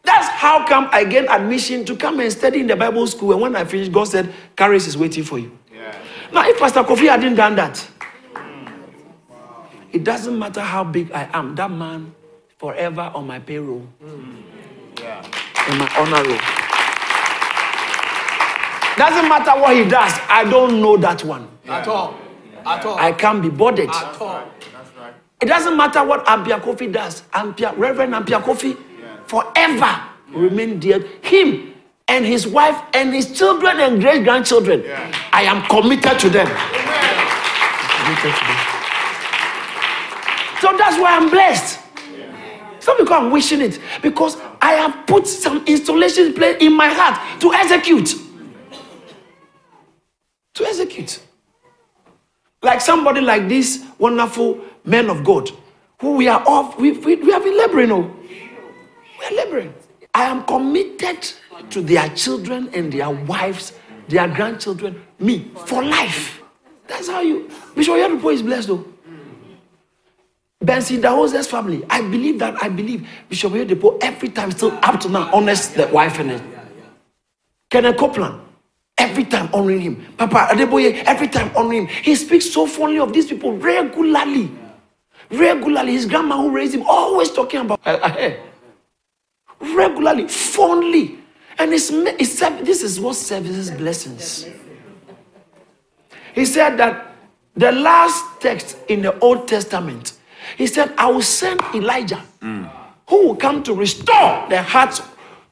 [0.04, 3.34] That's how come I gained admission to come and study in the Bible school.
[3.34, 5.58] And when I finished, God said, Charis is waiting for you.
[6.34, 7.88] Now, if Pastor Kofi hadn't done that,
[9.96, 12.14] it doesn't matter how big I am, that man
[12.58, 13.88] forever on my payroll.
[14.02, 16.38] In my honor roll.
[18.98, 21.48] Doesn't matter what he does, I don't know that one.
[21.66, 22.20] At all.
[22.66, 22.98] At all.
[22.98, 23.88] I can't be bothered.
[23.88, 24.44] At all.
[24.74, 25.14] That's right.
[25.40, 27.22] It doesn't matter what Ampia Kofi does.
[27.34, 28.78] Ampia, Reverend Ampia Kofi
[29.28, 31.00] forever remain dear.
[31.22, 31.74] Him
[32.10, 34.84] and his wife and his children and great grandchildren.
[35.32, 36.48] I am committed to them.
[36.48, 38.75] Committed to them.
[40.62, 41.80] So that's why I'm blessed.
[42.78, 47.42] It's not because I'm wishing it, because I have put some installation in my heart
[47.42, 48.14] to execute.
[50.54, 51.20] To execute.
[52.62, 55.50] Like somebody like this wonderful man of God,
[56.00, 57.92] who we are all, we, we, we have been laboring.
[57.92, 58.16] Oh.
[59.20, 59.74] We are laboring.
[60.14, 61.28] I am committed
[61.72, 63.74] to their children and their wives,
[64.08, 66.42] their grandchildren, me, for life.
[66.88, 67.50] That's how you.
[67.76, 68.86] Bishop Oyedepo is blessed though.
[70.66, 71.84] Benson Idahosa's family.
[71.90, 72.62] I believe that.
[72.62, 76.42] I believe Bishop Oyedepo every time, still up to now, honors the wife and it.
[77.70, 78.42] Kenneth Copeland,
[78.98, 80.06] every time honoring him.
[80.18, 82.04] Papa Adeboye, every time honoring him.
[82.04, 84.52] He speaks so fondly of these people regularly.
[85.32, 85.94] Regularly.
[85.94, 88.36] His grandma who raised him, always talking about uh, uh,
[89.60, 91.20] regularly, fondly.
[91.58, 94.46] And it's, it's, this is what services blessings.
[96.34, 97.16] He said that
[97.56, 100.14] the last text in the Old Testament,
[100.58, 102.24] he said, I will send Elijah
[103.08, 105.02] who will come to restore the hearts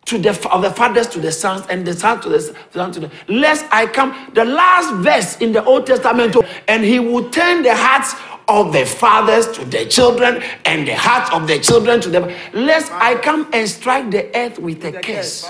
[0.06, 3.02] to the of the fathers to the sons and the sons to the sons to
[3.02, 4.32] the lest I come.
[4.34, 6.36] The last verse in the Old Testament,
[6.68, 8.16] and he will turn the hearts
[8.50, 12.92] of the fathers to the children and the hearts of the children to them, lest
[12.92, 15.50] I come and strike the earth with a curse.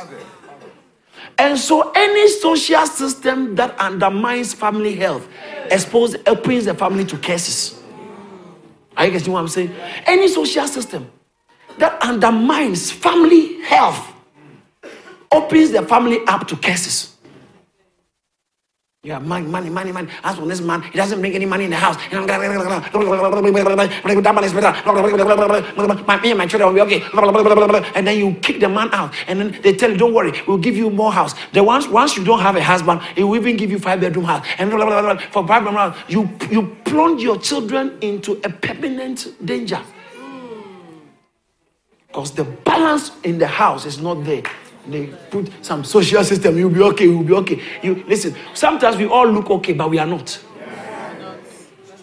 [1.39, 5.27] And so, any social system that undermines family health
[5.71, 7.82] exposes opens the family to curses.
[8.95, 9.73] Are you getting what I'm saying?
[10.05, 11.11] Any social system
[11.77, 14.11] that undermines family health
[15.31, 17.12] opens the family up to curses.
[19.05, 20.07] Yeah, money, money, money, money.
[20.23, 21.97] As for this man, he doesn't bring any money in the house.
[22.09, 22.25] That
[24.33, 24.53] man is.
[26.07, 27.03] My, me and my children will be okay.
[27.95, 29.13] And then you kick the man out.
[29.27, 31.35] And then they tell you, don't worry, we'll give you more house.
[31.51, 34.23] The once, once you don't have a husband, he will even give you five bedroom
[34.23, 34.45] house.
[34.57, 39.81] And for five bedroom house, you, you plunge your children into a permanent danger.
[42.07, 44.43] Because the balance in the house is not there.
[44.87, 47.61] They put some social system, you'll be okay, you'll be okay.
[47.81, 50.43] You listen, sometimes we all look okay, but we are not.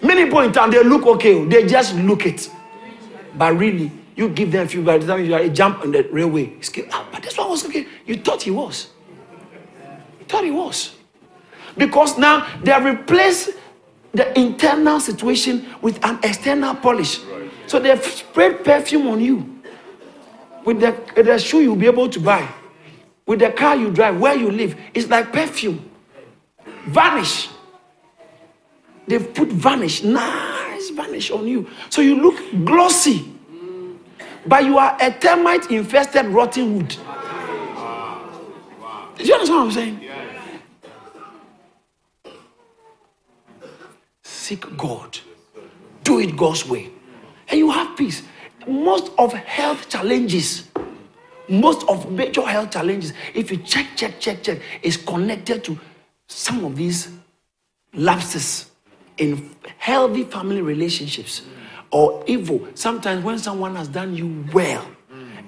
[0.03, 2.51] Many people in town they look okay, they just look it.
[3.37, 5.93] But really, you give them a few by the time you are a jump on
[5.93, 6.55] the railway.
[6.90, 7.87] Ah, but this one was okay.
[8.07, 8.88] You thought he was.
[10.19, 10.97] You thought he was.
[11.77, 13.51] Because now they have replaced
[14.12, 17.21] the internal situation with an external polish.
[17.66, 19.61] So they've sprayed perfume on you.
[20.64, 22.49] With the, the shoe you'll be able to buy
[23.31, 25.88] with the car you drive, where you live, it's like perfume.
[26.88, 27.49] Vanish.
[29.07, 31.71] They've put vanish, nice vanish on you.
[31.90, 33.33] So you look glossy.
[34.45, 36.88] But you are a termite infested rotten wood.
[39.16, 40.01] Do you understand what I'm saying?
[44.25, 45.21] Seek God.
[46.03, 46.90] Do it God's way.
[47.49, 48.25] And you have peace.
[48.66, 50.66] Most of health challenges
[51.51, 55.79] most of major health challenges, if you check, check, check, check, is connected to
[56.29, 57.09] some of these
[57.93, 58.71] lapses
[59.19, 61.43] in healthy family relationships
[61.91, 62.67] or evil.
[62.75, 64.87] Sometimes when someone has done you well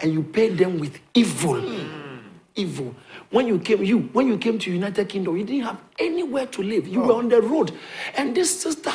[0.01, 1.63] and you pay them with evil,
[2.57, 2.95] evil.
[3.33, 6.63] When you came, you when you came to United Kingdom, you didn't have anywhere to
[6.63, 6.87] live.
[6.87, 7.73] You were on the road,
[8.15, 8.93] and this sister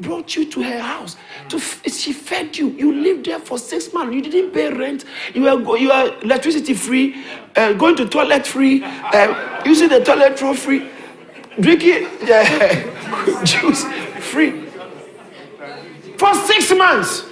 [0.00, 1.16] brought you to her house.
[1.50, 2.70] To she fed you.
[2.70, 4.12] You lived there for six months.
[4.12, 5.04] You didn't pay rent.
[5.34, 10.36] You were you were electricity free, uh, going to toilet free, uh, using the toilet
[10.36, 10.90] for free,
[11.60, 13.84] drinking uh, juice
[14.18, 14.64] free
[16.18, 17.24] for six months,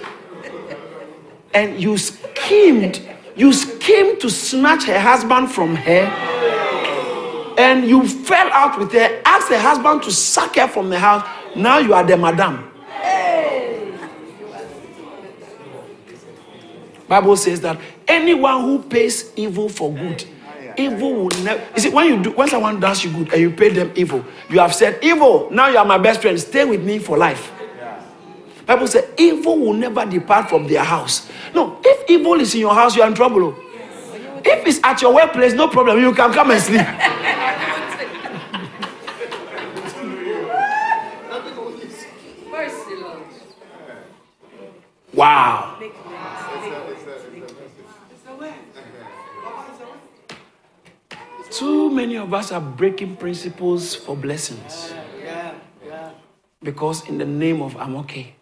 [1.53, 3.01] and you schemed
[3.35, 6.05] you schemed to snatch her husband from her,
[7.57, 11.27] and you fell out with her, asked her husband to sack her from the house.
[11.55, 12.71] Now you are the madam.
[17.07, 20.25] Bible says that anyone who pays evil for good,
[20.75, 21.63] evil will never.
[21.75, 24.25] You see, when you do, when someone does you good and you pay them evil,
[24.49, 26.39] you have said, "Evil, now you are my best friend.
[26.39, 27.51] Stay with me for life."
[28.65, 32.73] Bible says, "Evil will never depart from their house." No, if evil is in your
[32.73, 33.55] house, you are in trouble.
[34.43, 35.99] If it's at your workplace, no problem.
[35.99, 36.81] You can come and sleep.
[42.51, 43.23] Mercy, Lord.
[45.13, 45.77] Wow.
[51.51, 54.93] Too many of us are breaking principles for blessings.
[56.61, 58.35] Because in the name of I'm okay.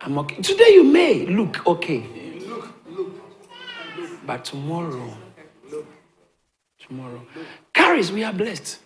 [0.00, 0.42] I'm okay.
[0.42, 2.06] Today you may look okay.
[2.46, 4.26] Look, look.
[4.26, 5.16] But tomorrow,
[6.86, 7.22] tomorrow,
[7.74, 8.78] Charis we are blessed.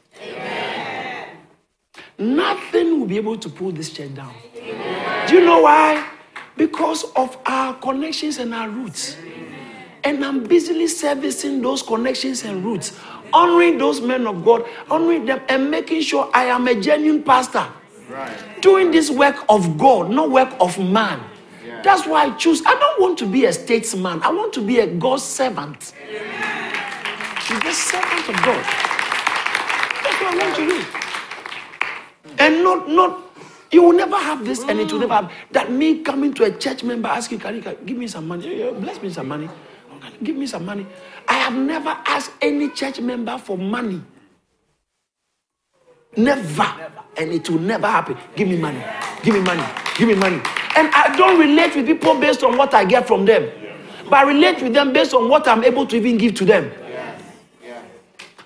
[2.19, 4.35] Nothing will be able to pull this church down.
[5.27, 6.09] Do you know why?
[6.57, 9.17] Because of our connections and our roots.
[10.05, 12.97] And I'm busily servicing those connections and roots,
[13.37, 17.67] honoring those men of God, honoring them, and making sure I am a genuine pastor.
[18.63, 21.21] Doing this work of God, not work of man.
[21.83, 22.63] That's why I choose.
[22.65, 24.23] I don't want to be a statesman.
[24.23, 25.93] I want to be a God servant.
[26.09, 28.65] Be the servant of God.
[30.03, 30.85] That's what I want to do.
[32.39, 33.23] And not, not,
[33.71, 35.23] you will never have this, and it will never mm.
[35.23, 38.09] have that me coming to a church member asking, Can you can you give me
[38.09, 38.49] some money?
[38.49, 39.49] Yeah, yeah, Bless me some money.
[40.23, 40.87] Give me some money.
[41.29, 44.03] I have never asked any church member for money.
[46.17, 46.75] Never.
[47.17, 48.17] And it will never happen.
[48.35, 48.83] Give me money.
[49.23, 49.65] Give me money.
[49.97, 50.41] Give me money.
[50.77, 53.51] And I don't relate with people based on what I get from them.
[54.09, 56.71] But I relate with them based on what I'm able to even give to them.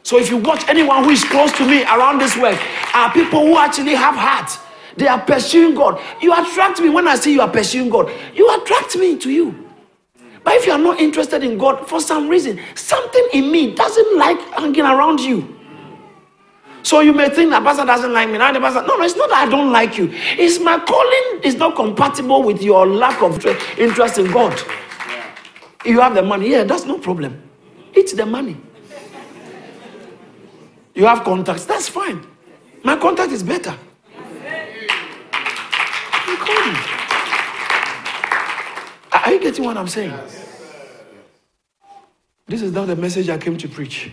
[0.02, 2.58] So if you watch anyone who is close to me around this world,
[2.94, 4.50] are people who actually have heart.
[4.96, 6.00] They are pursuing God.
[6.20, 8.10] You attract me when I see you are pursuing God.
[8.34, 9.69] You attract me to you.
[10.42, 14.18] But if you are not interested in God for some reason, something in me doesn't
[14.18, 15.56] like hanging around you.
[16.82, 18.38] So you may think that pastor doesn't like me.
[18.38, 20.08] Now the pastor, no, no, it's not that I don't like you.
[20.12, 23.44] It's my calling is not compatible with your lack of
[23.78, 24.58] interest in God.
[25.84, 27.42] You have the money, yeah, that's no problem.
[27.92, 28.56] It's the money.
[30.94, 32.26] You have contacts, that's fine.
[32.82, 33.76] My contact is better.
[36.26, 36.89] You call me.
[39.24, 40.14] Are you getting what I'm saying?
[42.46, 44.10] This is not the message I came to preach.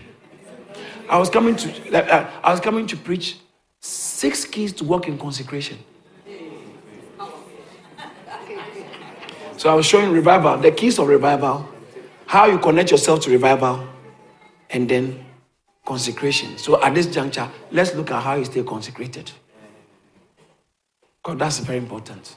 [1.08, 3.38] I was coming to I was coming to preach
[3.80, 5.78] six keys to walk in consecration.
[9.56, 11.68] So I was showing revival, the keys of revival,
[12.26, 13.88] how you connect yourself to revival,
[14.70, 15.24] and then
[15.84, 16.56] consecration.
[16.58, 19.32] So at this juncture, let's look at how you stay consecrated.
[21.20, 22.36] Because that's very important.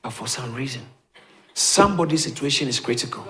[0.00, 0.82] But for some reason,
[1.54, 3.26] somebody's situation is critical.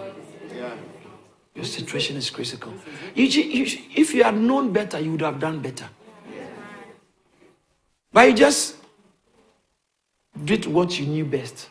[1.54, 2.72] Your situation is critical.
[3.14, 5.88] You, you, if you had known better, you would have done better.
[8.12, 8.76] But you just
[10.44, 11.68] did what you knew best.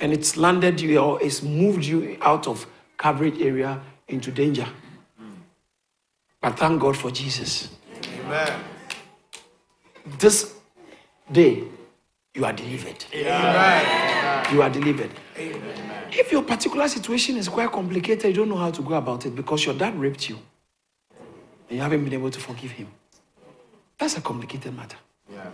[0.00, 2.66] And it's landed you or it's moved you out of
[2.96, 4.66] coverage area into danger.
[6.40, 7.70] But thank God for Jesus.
[8.20, 8.60] Amen.
[10.18, 10.54] This
[11.30, 11.64] day,
[12.36, 13.04] you are delivered.
[14.52, 15.10] You are delivered.
[16.12, 19.34] If your particular situation is quite complicated, you don't know how to go about it
[19.34, 20.38] because your dad raped you
[21.68, 22.88] and you haven't been able to forgive him.
[23.98, 24.98] That's a complicated matter.
[25.32, 25.48] Yeah.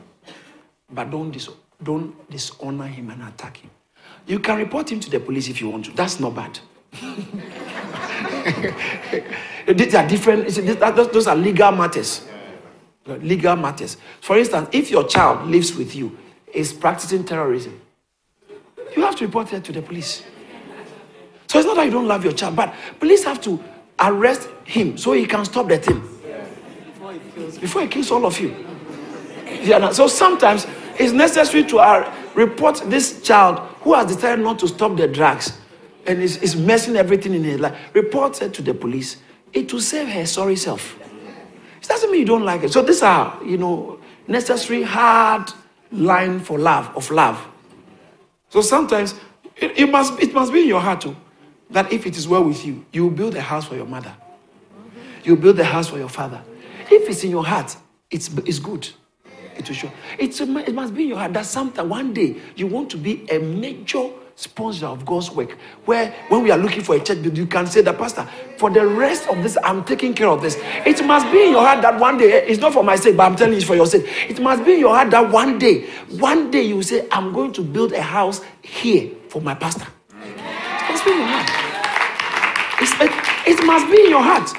[0.92, 1.48] But don't, dis-
[1.82, 3.70] don't dishonor him and attack him.
[4.26, 5.92] You can report him to the police if you want to.
[5.92, 6.58] That's not bad.
[9.68, 12.26] These are different, these are- those are legal matters.
[13.06, 13.96] Legal matters.
[14.20, 16.18] For instance, if your child lives with you,
[16.52, 17.80] is practicing terrorism,
[18.96, 20.22] you have to report it to the police.
[21.48, 23.62] So it's not that you don't love your child, but police have to
[24.00, 26.00] arrest him so he can stop the thing
[27.60, 28.54] before he kills all of you.
[29.92, 30.66] So sometimes
[30.98, 35.58] it's necessary to uh, report this child who has decided not to stop the drugs
[36.06, 37.78] and is, is messing everything in his life.
[37.94, 39.18] Report it to the police.
[39.52, 40.98] It will save her sorry self.
[41.80, 42.72] It doesn't mean you don't like it.
[42.72, 45.50] So these are, you know, necessary hard
[45.92, 47.44] line for love of love.
[48.48, 49.14] So sometimes
[49.56, 51.16] it, it must it must be in your heart too
[51.70, 54.14] that if it is well with you, you will build a house for your mother.
[55.24, 56.42] You build a house for your father.
[56.90, 57.76] If it's in your heart,
[58.10, 58.88] it's, it's good.
[59.56, 59.90] It will show.
[60.18, 63.26] It's, it must be in your heart that sometime, one day, you want to be
[63.30, 65.52] a major sponsor of God's work.
[65.84, 68.28] Where, when we are looking for a church you can say that, Pastor,
[68.58, 70.56] for the rest of this, I'm taking care of this.
[70.86, 73.24] It must be in your heart that one day, it's not for my sake, but
[73.24, 74.04] I'm telling you it's for your sake.
[74.28, 77.52] It must be in your heart that one day, one day you say, I'm going
[77.54, 79.86] to build a house here for my pastor.
[80.10, 80.36] It
[80.90, 81.50] must be in your heart.
[82.80, 84.50] It, it must be in your heart.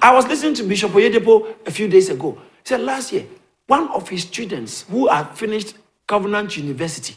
[0.00, 2.32] I was listening to Bishop Oyedepo a few days ago.
[2.32, 3.26] He said last year,
[3.66, 5.74] one of his students who had finished
[6.06, 7.16] Covenant University,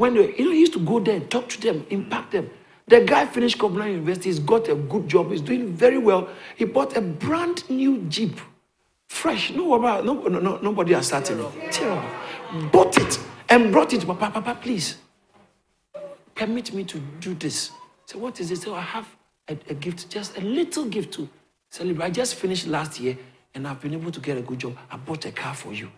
[0.00, 2.48] when they, you know, he used to go there and talk to them, impact them.
[2.88, 6.30] The guy finished Covenant University, he's got a good job, he's doing very well.
[6.56, 8.40] He bought a brand new Jeep,
[9.08, 9.50] fresh.
[9.50, 11.72] No, about, no, no, no nobody has started it.
[11.72, 12.08] Terrible.
[12.72, 13.20] Bought it
[13.50, 14.06] and brought it.
[14.06, 14.96] Papa, Papa, please
[16.34, 17.70] permit me to do this.
[18.06, 18.62] So what is it?
[18.62, 19.06] So I have
[19.48, 21.28] a, a gift, just a little gift to
[21.68, 22.06] celebrate.
[22.06, 23.18] I just finished last year
[23.54, 24.78] and I've been able to get a good job.
[24.90, 25.90] I bought a car for you.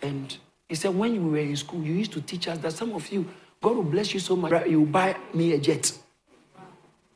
[0.00, 0.38] And
[0.68, 3.10] he said, when you were in school, you used to teach us that some of
[3.10, 3.26] you,
[3.60, 5.92] God will bless you so much, you will buy me a jet.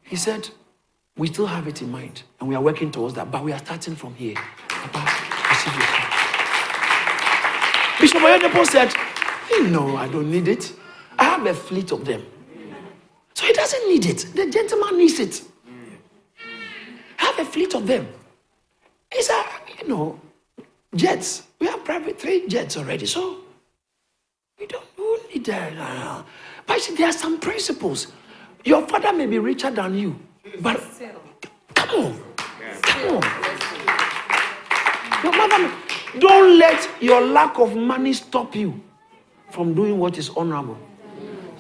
[0.03, 0.49] He said,
[1.17, 3.59] we still have it in mind and we are working towards that, but we are
[3.59, 4.35] starting from here.
[4.69, 5.27] Papa.
[7.99, 8.93] Bishop Oyedepo said,
[9.71, 10.73] no, I don't need it.
[11.19, 12.25] I have a fleet of them.
[13.33, 14.27] So he doesn't need it.
[14.35, 15.43] The gentleman needs it.
[17.19, 18.07] I have a fleet of them.
[19.13, 19.43] He said,
[19.81, 20.21] you know,
[20.95, 21.46] jets.
[21.61, 23.39] We have private three jets already, so
[24.59, 25.73] we don't, we don't need that.
[25.79, 26.23] Uh,
[26.67, 28.09] but see, there are some principles.
[28.65, 30.19] Your father may be richer than you,
[30.61, 30.81] but
[31.75, 32.21] come on,
[32.83, 33.23] come on.
[35.23, 35.73] Your mother,
[36.19, 38.81] don't let your lack of money stop you
[39.51, 40.77] from doing what is honorable.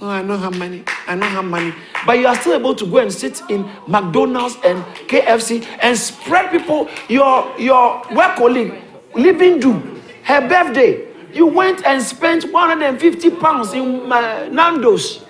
[0.00, 0.84] Oh, I don't have money.
[1.06, 1.72] I don't have money.
[2.04, 6.50] But you are still able to go and sit in McDonald's and KFC and spread
[6.50, 8.74] people your your work colleague
[9.16, 11.06] living do her birthday.
[11.32, 15.24] You went and spent 150 pounds in uh, Nando's.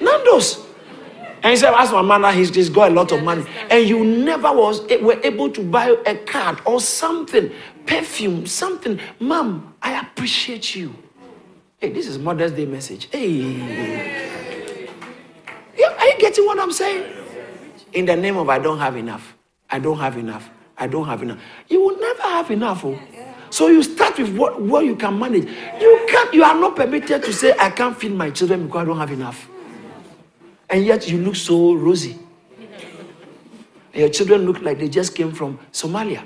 [0.00, 0.66] Nando's.
[1.42, 3.44] And he said, as my man, he's, he's got a lot of money.
[3.68, 7.50] And you never was were able to buy a card or something,
[7.84, 9.00] perfume, something.
[9.18, 10.94] Mom, I appreciate you.
[11.78, 13.08] Hey, this is Mother's Day message.
[13.10, 14.88] Hey.
[15.76, 17.12] Yeah, are you getting what I'm saying?
[17.92, 19.36] In the name of I don't have enough.
[19.68, 20.48] I don't have enough.
[20.78, 21.40] I don't have enough.
[21.68, 22.84] You will never have enough.
[22.84, 22.98] Oh.
[23.50, 25.44] So you start with what, what you can manage.
[25.80, 28.84] You can't, you are not permitted to say, I can't feed my children because I
[28.86, 29.48] don't have enough.
[30.70, 32.18] And yet you look so rosy.
[33.92, 36.24] Your children look like they just came from Somalia.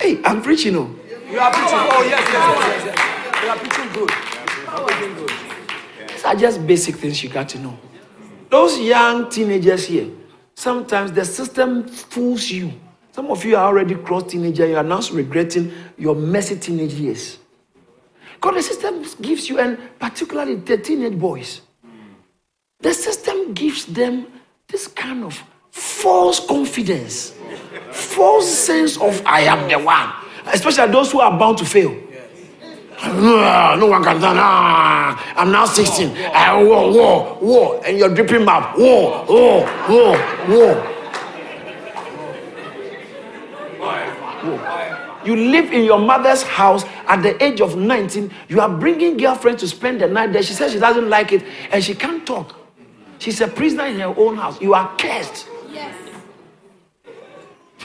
[0.00, 0.76] hey, I'm preaching.
[0.76, 0.94] Oh.
[1.28, 1.78] You are preaching.
[1.90, 2.96] Oh, yes, yes, yes, yes.
[2.96, 3.42] yes.
[3.42, 4.29] You are preaching good.
[6.30, 7.76] Are just basic things you got to know.
[8.50, 10.10] Those young teenagers here,
[10.54, 12.72] sometimes the system fools you.
[13.12, 17.38] Some of you are already cross teenager, you are now regretting your messy teenage years.
[18.34, 21.62] Because the system gives you, and particularly the teenage boys,
[22.78, 24.26] the system gives them
[24.68, 27.34] this kind of false confidence,
[27.90, 30.12] false sense of I am the one,
[30.46, 31.94] especially those who are bound to fail.
[33.02, 34.34] Ah, no one can tell.
[34.36, 36.10] Ah, I'm now 16.
[36.34, 38.76] I whoa, whoa, war, and you're dripping map.
[38.76, 40.96] Whoa, whoa, war, war.
[45.24, 48.30] You live in your mother's house at the age of 19.
[48.48, 50.42] You are bringing girlfriends to spend the night there.
[50.42, 52.56] She says she doesn't like it and she can't talk.
[53.18, 54.58] She's a prisoner in her own house.
[54.62, 55.46] You are cursed.
[55.70, 55.94] Yes.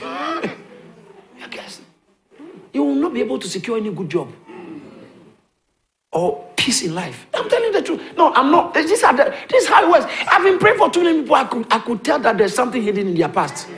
[1.38, 1.82] You're cursed.
[2.72, 4.32] You will not be able to secure any good job
[6.16, 7.26] or peace in life.
[7.34, 8.00] I'm telling you the truth.
[8.16, 8.72] No, I'm not.
[8.72, 10.10] This is how, the, this is how it works.
[10.26, 11.34] I've been praying for too many people.
[11.34, 13.68] I could, I could tell that there's something hidden in their past.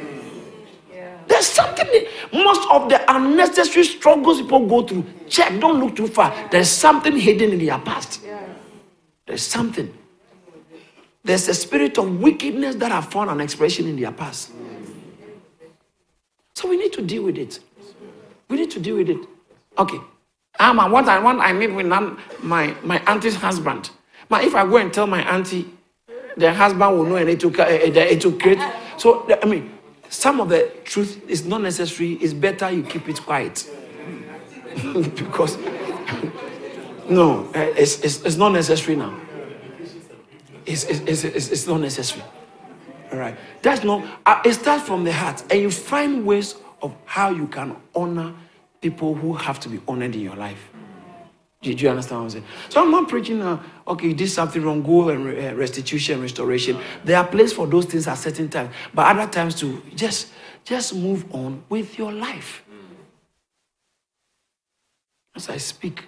[1.26, 5.05] There's something, most of the unnecessary struggles people go through.
[5.28, 6.32] Check, don't look too far.
[6.51, 8.22] There's something hidden in their past.
[9.26, 9.93] There's something.
[11.24, 14.53] There's a spirit of wickedness that have found an expression in their past.
[16.55, 17.59] So we need to deal with it.
[18.49, 19.26] We need to deal with it.
[19.76, 19.99] Okay.
[20.61, 23.91] Um, what I want, I meet with my, my auntie's husband.
[24.29, 25.71] But if I go and tell my auntie,
[26.37, 28.59] the husband will know and it will, uh, it will create.
[28.97, 29.79] So, I mean,
[30.09, 32.15] some of the truth is not necessary.
[32.15, 33.69] It's better you keep it quiet.
[35.15, 35.57] because,
[37.09, 39.19] no, uh, it's, it's, it's not necessary now.
[40.67, 42.25] It's, it's, it's, it's not necessary.
[43.13, 43.37] All right.
[43.63, 45.43] That's not, uh, it starts from the heart.
[45.51, 48.35] And you find ways of how you can honor
[48.81, 50.70] people who have to be honored in your life.
[51.61, 52.45] Did you understand what I'm saying?
[52.68, 56.79] So I'm not preaching, uh, okay, you did something wrong, go and uh, restitution, restoration.
[57.05, 60.29] There are places for those things at certain times, but other times to just,
[60.64, 62.62] just move on with your life.
[65.35, 66.05] As I speak,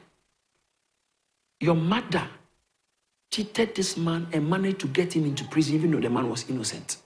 [1.59, 2.29] your mother
[3.31, 6.49] cheated this man and managed to get him into prison, even though the man was
[6.49, 6.97] innocent.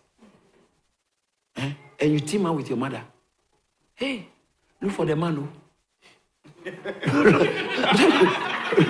[1.57, 1.73] Eh?
[1.99, 3.03] And you team up with your mother.
[3.95, 4.29] Hey,
[4.81, 5.39] look for the man.
[5.39, 5.49] oh.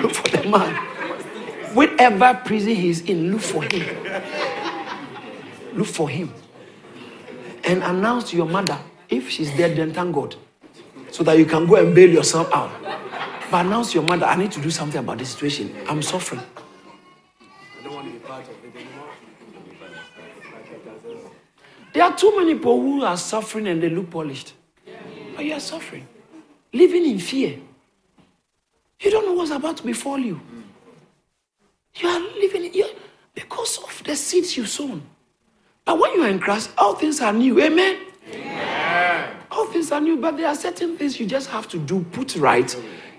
[0.03, 0.75] look for the man.
[1.75, 3.85] Whatever prison he's in, look for him.
[5.75, 6.33] Look for him.
[7.65, 8.79] And announce to your mother
[9.09, 10.37] if she's dead, then thank God.
[11.11, 12.71] So that you can go and bail yourself out.
[13.51, 15.75] But announce to your mother, I need to do something about the situation.
[15.89, 16.41] I'm suffering.
[17.41, 19.11] I don't want to be part of it anymore.
[21.93, 24.54] There are too many people who are suffering and they look polished.
[25.35, 26.07] But you are suffering.
[26.73, 27.59] Living in fear.
[29.01, 30.41] You don't know what's about to befall you.
[31.97, 32.87] You are living in,
[33.35, 35.03] because of the seeds you've sown.
[35.85, 37.61] But when you are in Christ, all things are new.
[37.61, 37.99] Amen?
[39.51, 42.05] All things are new, but there are certain things you just have to do.
[42.13, 42.75] Put right.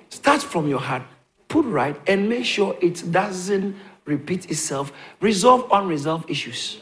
[0.09, 1.03] Start from your heart.
[1.47, 4.91] Put right and make sure it doesn't repeat itself.
[5.21, 6.81] Resolve unresolved issues.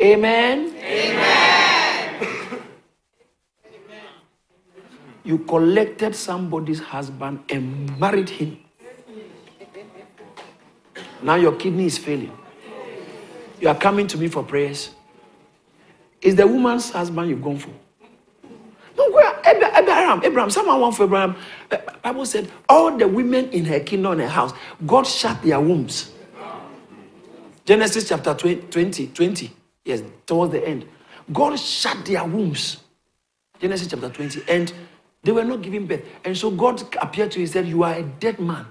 [0.00, 1.33] Amen.
[5.24, 8.58] You collected somebody's husband and married him.
[11.22, 12.36] Now your kidney is failing.
[13.60, 14.90] You are coming to me for prayers.
[16.20, 17.70] Is the woman's husband you've gone for?
[18.96, 19.08] No,
[19.44, 21.36] Abraham, Abraham, someone went for Abraham.
[21.70, 24.52] Uh, Bible said all the women in her kingdom and her house,
[24.86, 26.12] God shut their wombs.
[27.64, 29.52] Genesis chapter 20, 20, 20.
[29.84, 30.86] Yes, towards the end.
[31.32, 32.78] God shut their wombs.
[33.58, 34.42] Genesis chapter 20.
[34.48, 34.72] And
[35.24, 36.04] they were not giving birth.
[36.24, 38.66] And so God appeared to him and said, You are a dead man.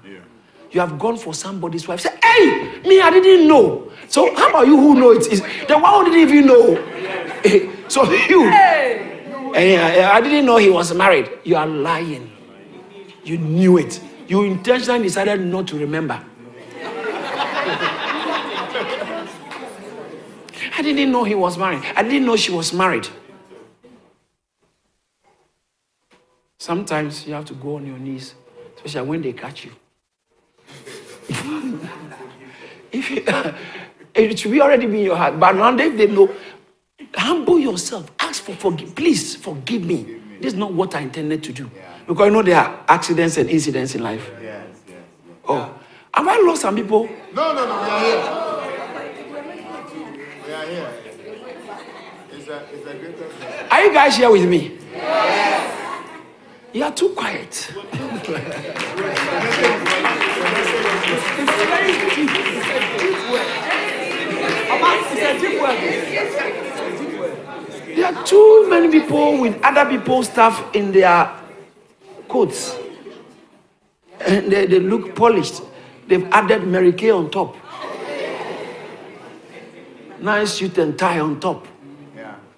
[0.71, 1.99] You have gone for somebody's wife.
[2.01, 3.91] Say, hey, me, I didn't know.
[4.07, 7.87] So how about you who know it is the one who didn't even know?
[7.87, 11.29] so you, and I, eh, eh, I didn't know he was married.
[11.43, 12.31] You are lying.
[13.23, 14.01] You knew it.
[14.27, 16.19] You intentionally decided not to remember.
[20.75, 21.83] I didn't know he was married.
[21.95, 23.07] I didn't know she was married.
[26.64, 28.36] Sometimes you have to go on your knees,
[28.78, 29.72] especially when they catch you.
[32.89, 33.22] if you,
[34.16, 36.34] it should be already be in your heart, but now if they know,
[37.16, 38.09] humble yourself.
[38.18, 38.95] Ask for forgive.
[38.95, 40.22] Please forgive me.
[40.39, 41.70] This is not what I intended to do.
[42.07, 44.32] Because you know there are accidents and incidents in life.
[44.41, 44.99] Yes, yes, yes.
[45.45, 45.78] Oh,
[46.14, 47.09] have I lost some people?
[47.34, 48.22] No, no, no, we are here.
[50.47, 50.93] We are here.
[52.32, 53.70] It's a, it's a great.
[53.70, 54.80] Are you guys here with me?
[56.74, 57.49] You are too quiet.
[57.49, 57.69] It's
[65.21, 65.78] a deep word.
[67.95, 71.32] There are too many people with other people's stuff in their
[72.28, 72.76] coats.
[74.26, 75.61] And they, they look polished.
[76.07, 77.55] They've added Mary Kay on top.
[80.19, 81.67] Nice suit and tie on top.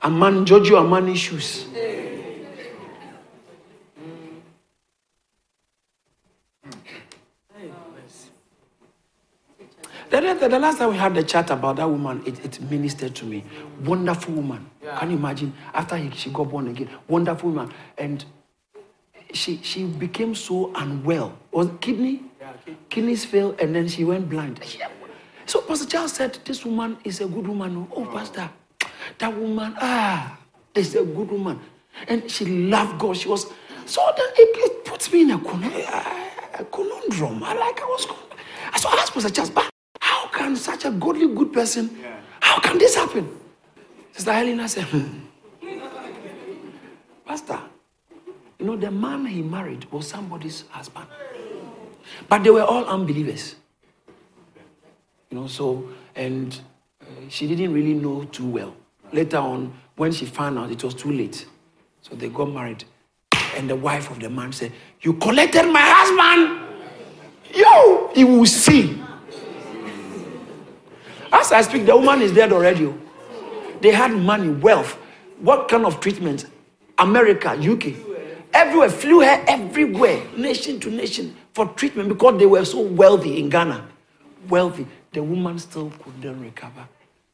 [0.01, 1.65] Aman Giorgio Armani shoes.
[10.15, 13.25] The, the, last time we had the chat about that woman, it, it ministered to
[13.25, 13.43] me.
[13.83, 14.69] Wonderful woman.
[14.97, 15.53] Can you imagine?
[15.73, 17.73] After he, she got born again, wonderful woman.
[17.97, 18.23] And
[19.33, 21.37] she she became so unwell.
[21.51, 22.23] Was it kidney?
[22.89, 24.61] Kidneys failed and then she went blind.
[25.45, 27.85] So Pastor Charles said, This woman is a good woman.
[27.93, 28.49] Oh, Pastor,
[29.17, 30.39] that woman, ah,
[30.73, 31.59] is a good woman.
[32.07, 33.17] And she loved God.
[33.17, 33.47] She was
[33.85, 37.43] so then it, it puts me in a, conundrum.
[37.43, 38.07] I like I was
[38.81, 39.69] so I asked Pastor Charles, but
[40.25, 41.89] how can such a godly good person,
[42.39, 43.29] how can this happen?
[44.11, 45.19] Sister Helena said, hmm.
[47.25, 47.59] Pastor,
[48.59, 51.07] you know, the man he married was somebody's husband.
[52.27, 53.55] But they were all unbelievers.
[55.29, 56.59] You know, so, and
[57.01, 58.75] uh, she didn't really know too well.
[59.11, 61.45] Later on, when she found out, it was too late.
[62.01, 62.83] So they got married.
[63.55, 64.71] And the wife of the man said,
[65.01, 66.61] You collected my husband.
[67.53, 69.01] You, you will see.
[71.35, 72.85] As I speak, the woman is dead already.
[72.85, 72.97] oh.
[73.81, 74.93] They had money, wealth.
[75.41, 76.45] What kind of treatment?
[76.97, 77.93] America, UK.
[78.53, 83.49] Everywhere, flew her everywhere, nation to nation, for treatment because they were so wealthy in
[83.49, 83.85] Ghana.
[84.47, 84.87] Wealthy.
[85.11, 86.87] The woman still couldn't recover.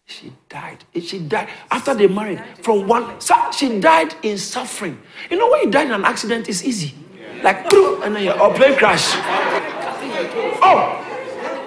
[0.07, 0.83] She died.
[0.95, 2.41] Eh, she died after they married.
[2.63, 3.19] From one,
[3.55, 4.99] she died in suffering.
[5.29, 6.95] You know, when you die in an accident, it's easy.
[7.43, 9.11] Like, and then you or plane crash.
[10.63, 11.10] Oh,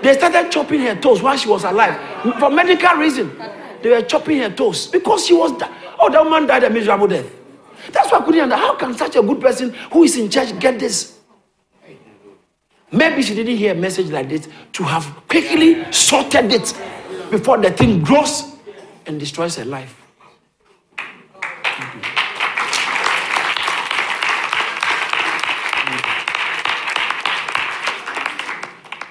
[0.05, 1.99] they started chopping her toes while she was alive
[2.39, 3.35] for medical reason.
[3.83, 5.53] They were chopping her toes because she was.
[5.99, 7.25] Oh, that woman died a miserable death.
[7.91, 8.67] That's why I couldn't understand.
[8.67, 11.19] How can such a good person who is in church get this?
[12.93, 16.75] Maybe she didn't hear a message like this to have quickly sorted it
[17.31, 18.45] before the thing grows
[19.07, 20.04] and destroys her life.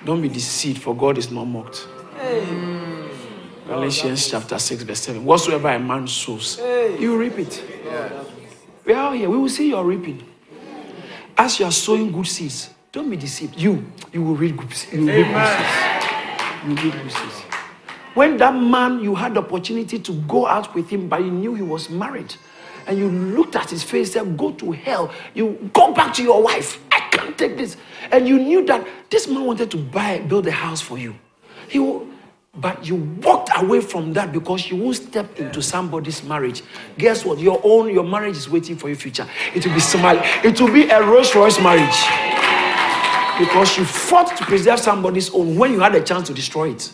[0.06, 1.88] Don't be deceived, for God is not mocked.
[2.18, 3.10] Mm.
[3.68, 5.24] Galatians chapter 6, verse 7.
[5.24, 6.60] Whatsoever a man sows,
[7.00, 7.64] you reap it.
[8.86, 9.30] We are here.
[9.30, 10.22] We will see your reaping.
[11.38, 13.58] As you are sowing good seeds, don't be deceived.
[13.60, 16.64] You, you will reap good, you will reap good seeds.
[16.64, 17.42] You will reap good seeds.
[18.14, 21.56] When that man, you had the opportunity to go out with him, but you knew
[21.56, 22.36] he was married,
[22.86, 25.12] and you looked at his face and said, Go to hell.
[25.34, 26.80] You go back to your wife.
[27.14, 27.78] Can't take this.
[28.12, 31.14] And you knew that this man wanted to buy, build a house for you.
[31.70, 32.08] He will,
[32.56, 36.64] but you walked away from that because you won't step into somebody's marriage.
[36.98, 37.38] Guess what?
[37.38, 39.28] Your own, your marriage is waiting for your future.
[39.54, 40.20] It will be smile.
[40.44, 42.00] It will be a Rolls Royce marriage.
[43.38, 46.92] Because you fought to preserve somebody's own when you had a chance to destroy it.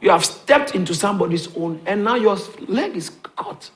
[0.00, 3.70] You have stepped into somebody's own, and now your leg is cut.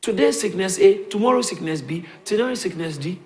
[0.00, 3.20] Today sickness A, tomorrow sickness B, tomorrow sickness D.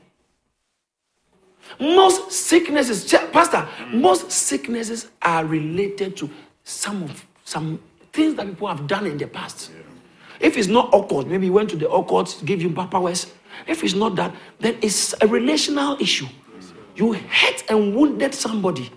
[1.81, 6.31] Most sicknesses, Pastor, most sicknesses are related to
[6.65, 7.81] some of some
[8.13, 9.71] things that people have done in the past.
[10.41, 13.33] If it's not occult, maybe you went to the occult, give you powers.
[13.67, 16.27] If it's not that, then it's a relational issue.
[16.95, 18.91] You hurt and wounded somebody.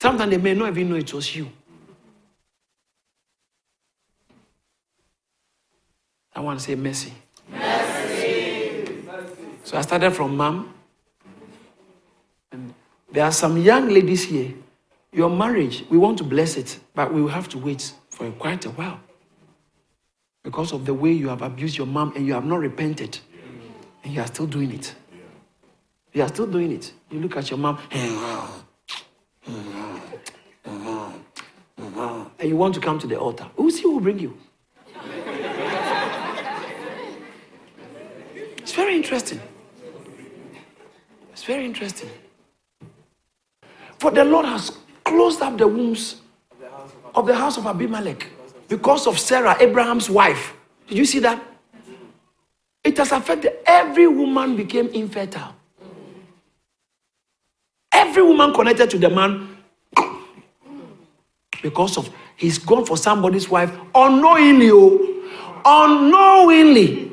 [0.00, 1.48] Sometimes they may not even know it was you.
[6.34, 7.12] I want to say mercy.
[7.50, 9.02] mercy.
[9.64, 10.72] So I started from mom.
[13.10, 14.54] There are some young ladies here.
[15.12, 18.64] Your marriage, we want to bless it, but we will have to wait for quite
[18.66, 19.00] a while.
[20.44, 23.18] Because of the way you have abused your mom and you have not repented.
[24.04, 24.94] And you are still doing it.
[26.12, 26.92] You are still doing it.
[27.10, 27.98] You look at your mom eh,
[29.46, 29.52] eh,
[30.66, 31.12] eh,
[32.38, 33.46] and you want to come to the altar.
[33.56, 34.38] Who see who will bring you?
[38.58, 39.40] It's very interesting.
[41.32, 42.10] It's very interesting.
[43.98, 44.72] For the Lord has
[45.04, 46.16] closed up the wombs
[47.14, 48.26] of the house of Abimelech
[48.68, 50.54] because of Sarah, Abraham's wife.
[50.86, 51.42] Did you see that?
[52.84, 55.54] It has affected every woman became infertile.
[57.92, 59.56] Every woman connected to the man
[61.60, 67.10] because of he's gone for somebody's wife unknowingly, oh, unknowingly.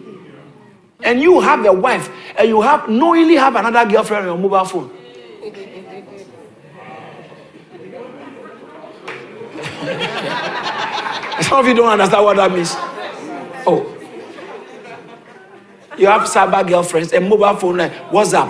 [1.03, 4.65] And you have a wife, and you have knowingly have another girlfriend on your mobile
[4.65, 4.91] phone.
[11.45, 12.73] Some of you don't understand what that means.
[13.67, 13.91] Oh.
[15.95, 18.49] You have cyber girlfriends, a mobile phone like WhatsApp.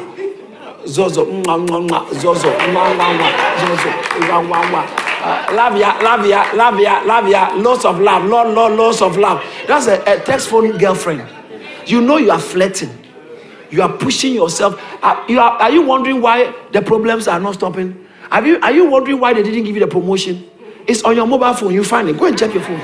[0.88, 3.90] Zozo, mwah, mwah, Zozo, mwah, mwah, Zozo,
[4.22, 4.86] mwah, mwah.
[5.26, 9.02] Uh, love ya, love ya, love ya, love ya, lots of love, lot, lot, lots
[9.02, 9.44] of love.
[9.68, 11.28] That's a, a text phone girlfriend.
[11.88, 12.92] You know you are flirting.
[13.72, 14.80] You are pushing yourself.
[15.04, 18.08] Are you, are, are you wondering why the problems are not stopping?
[18.32, 20.50] Are you, are you wondering why they didn't give you the promotion?
[20.88, 21.74] It's on your mobile phone.
[21.74, 22.18] You find it.
[22.18, 22.82] Go and check your phone.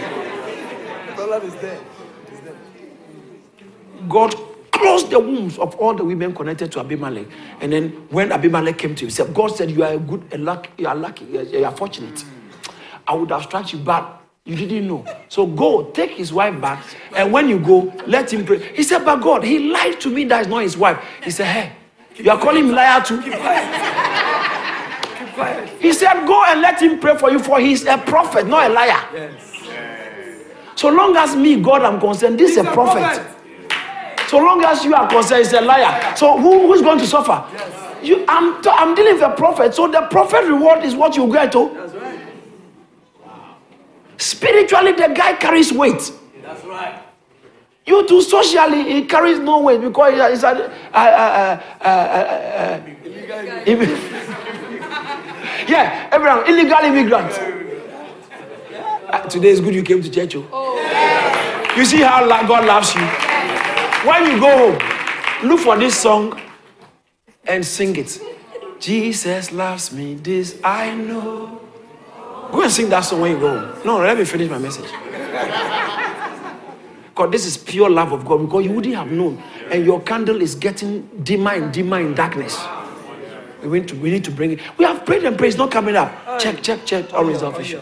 [4.10, 4.36] God
[4.72, 7.28] closed the wombs of all the women connected to Abimelech.
[7.62, 10.70] And then when Abimelech came to himself, God said, You are a good, a lucky,
[10.78, 12.24] you are lucky, you are fortunate.
[13.08, 15.06] I would have struck you, but you didn't know.
[15.30, 16.84] So go, take his wife back,
[17.16, 18.60] and when you go, let him pray.
[18.76, 20.98] He said, But God, he lied to me that is not his wife.
[21.24, 21.74] He said, Hey,
[22.16, 23.22] you are calling me liar too?
[25.80, 28.74] He said, Go and let him pray for you, for he's a prophet, not a
[28.74, 29.00] liar.
[29.14, 29.48] Yes.
[30.76, 33.02] So long as me, God, I'm concerned, this is a a prophet.
[33.02, 33.28] prophet.
[34.30, 36.16] So long as you are concerned, he's a liar.
[36.16, 37.44] So who, who's going to suffer?
[38.02, 39.76] You, I'm, t- I'm dealing with a prophet.
[39.76, 41.70] So the prophet reward is what you get to.
[41.76, 42.20] That's right.
[44.18, 46.12] Spiritually, the guy carries weight.
[46.42, 47.00] That's right.
[47.86, 50.48] You too, socially, he carries no weight because he's a.
[50.48, 53.38] Uh, uh, uh, uh, uh, Illegal.
[53.66, 53.98] immi-
[55.72, 57.32] yeah, everyone, illegal immigrant.
[59.08, 60.36] Uh, today is good you came to church.
[60.36, 61.74] Oh.
[61.78, 63.02] You see how God loves you.
[64.08, 66.40] When you go home, look for this song
[67.46, 68.20] and sing it.
[68.80, 71.62] Jesus loves me, this I know.
[72.52, 73.82] Go and sing that song when you go home.
[73.86, 74.90] No, let me finish my message.
[77.12, 79.38] Because this is pure love of God, because you wouldn't have known.
[79.70, 82.58] And your candle is getting dimmer and dimmer in darkness.
[83.64, 84.60] We need to, we need to bring it.
[84.78, 86.40] We have prayed and prayed, it's not coming up.
[86.40, 87.82] Check, check, check, all results official.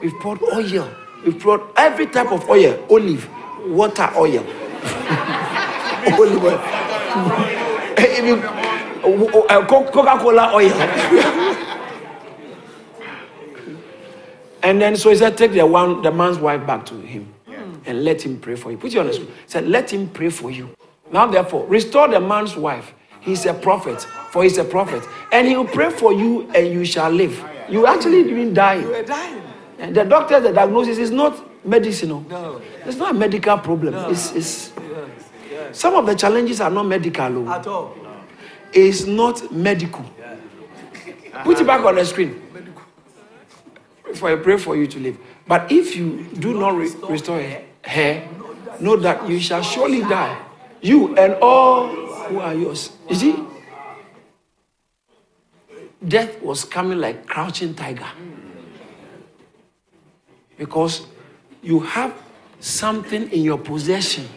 [0.00, 0.88] We've poured oil.
[1.24, 3.28] We've poured every type of oil olive,
[3.66, 4.44] water oil,
[6.12, 7.52] olive oil.
[9.06, 10.72] Uh, Coca Cola oil.
[14.64, 17.32] and then so he said, Take the one the man's wife back to him
[17.86, 18.76] and let him pray for you.
[18.76, 19.28] Put you on the screen.
[19.28, 20.70] He said, Let him pray for you.
[21.10, 22.92] Now, therefore, restore the man's wife.
[23.20, 24.06] He's a prophet,
[24.36, 25.02] for he's a prophet.
[25.32, 27.42] And he will pray for you and you shall live.
[27.70, 28.74] You actually didn't die.
[28.74, 29.42] You were dying.
[29.78, 32.20] And the doctor, the diagnosis is not medicinal.
[32.28, 32.60] No.
[32.84, 33.94] It's not a medical problem.
[34.12, 34.72] It's, it's,
[35.72, 37.48] some of the challenges are not medical.
[37.48, 37.96] At all.
[38.74, 40.04] It's not medical.
[41.42, 42.42] Put it back on the screen.
[44.16, 45.18] For I pray for you to live.
[45.48, 47.40] But if you do not re- restore
[47.80, 48.28] hair,
[48.80, 50.38] know that you shall surely die.
[50.82, 52.90] You and all who are yours.
[53.08, 53.55] You see?
[56.06, 58.06] Death was coming like crouching tiger.
[60.58, 61.06] Because
[61.62, 62.14] you have
[62.60, 64.28] something in your possession.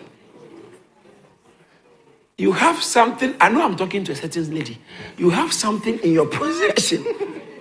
[2.38, 4.78] You have something, I know I'm talking to a certain lady.
[5.18, 7.06] You have something in your possession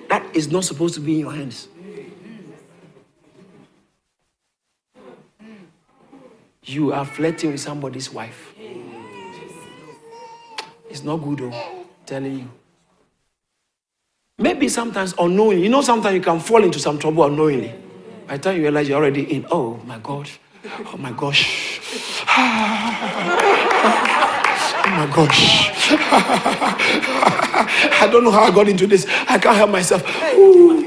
[0.09, 1.69] that is not supposed to be in your hands.
[6.63, 8.55] You are flirting with somebody's wife.
[10.91, 11.85] It's not good, though.
[12.07, 12.51] Telling you.
[14.41, 15.65] Maybe sometimes unknowingly.
[15.65, 17.75] You know, sometimes you can fall into some trouble unknowingly.
[18.29, 21.81] By the time you realize you're already in, oh my gosh, oh my gosh.
[24.81, 25.91] Oh my gosh.
[28.01, 29.07] I don't know how I got into this.
[29.29, 30.05] I can't help myself.
[30.35, 30.83] Ooh.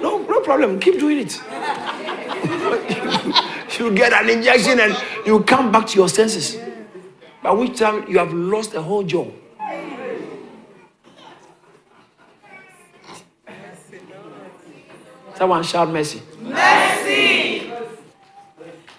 [0.00, 0.80] No, no problem.
[0.80, 1.36] Keep doing it.
[3.78, 4.96] you get an injection and
[5.26, 6.56] you come back to your senses.
[7.42, 9.30] By which time you have lost the whole job.
[15.36, 16.22] Someone shout mercy.
[16.40, 17.70] Mercy.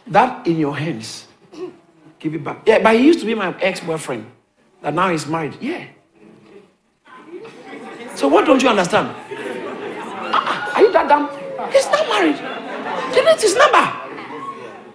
[0.08, 1.28] That in your hands.
[2.20, 2.62] Give it back.
[2.66, 4.26] Yeah, but he used to be my ex-boyfriend.
[4.84, 5.58] And now he's married.
[5.60, 5.86] Yeah.
[8.16, 9.10] So what don't you understand?
[10.34, 11.30] Ah, Are you that dumb?
[11.72, 12.38] He's not married.
[13.14, 13.94] Delete his number.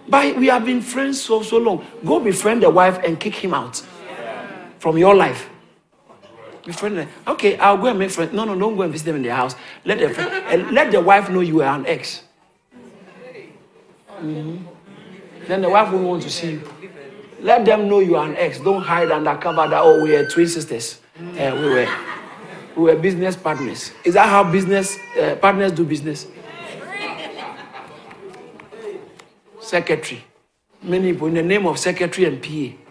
[0.07, 1.85] But we have been friends so so long.
[2.05, 3.81] Go befriend the wife and kick him out
[4.79, 5.49] from your life.
[6.65, 7.09] Befriend them.
[7.27, 8.31] Okay, I'll go and make friends.
[8.31, 9.55] No, no, don't go and visit them in their house.
[9.83, 12.23] Let the friend, and let the wife know you are an ex.
[14.21, 14.59] Mhm.
[15.47, 16.61] Then the wife won't want to see you.
[17.41, 18.59] Let them know you are an ex.
[18.59, 21.01] Don't hide under cover that oh we are twin sisters.
[21.19, 21.87] Uh, we were
[22.77, 23.91] we were business partners.
[24.05, 26.27] Is that how business uh, partners do business?
[29.59, 30.23] Secretary.
[30.81, 32.82] Many people in the name of secretary and PA.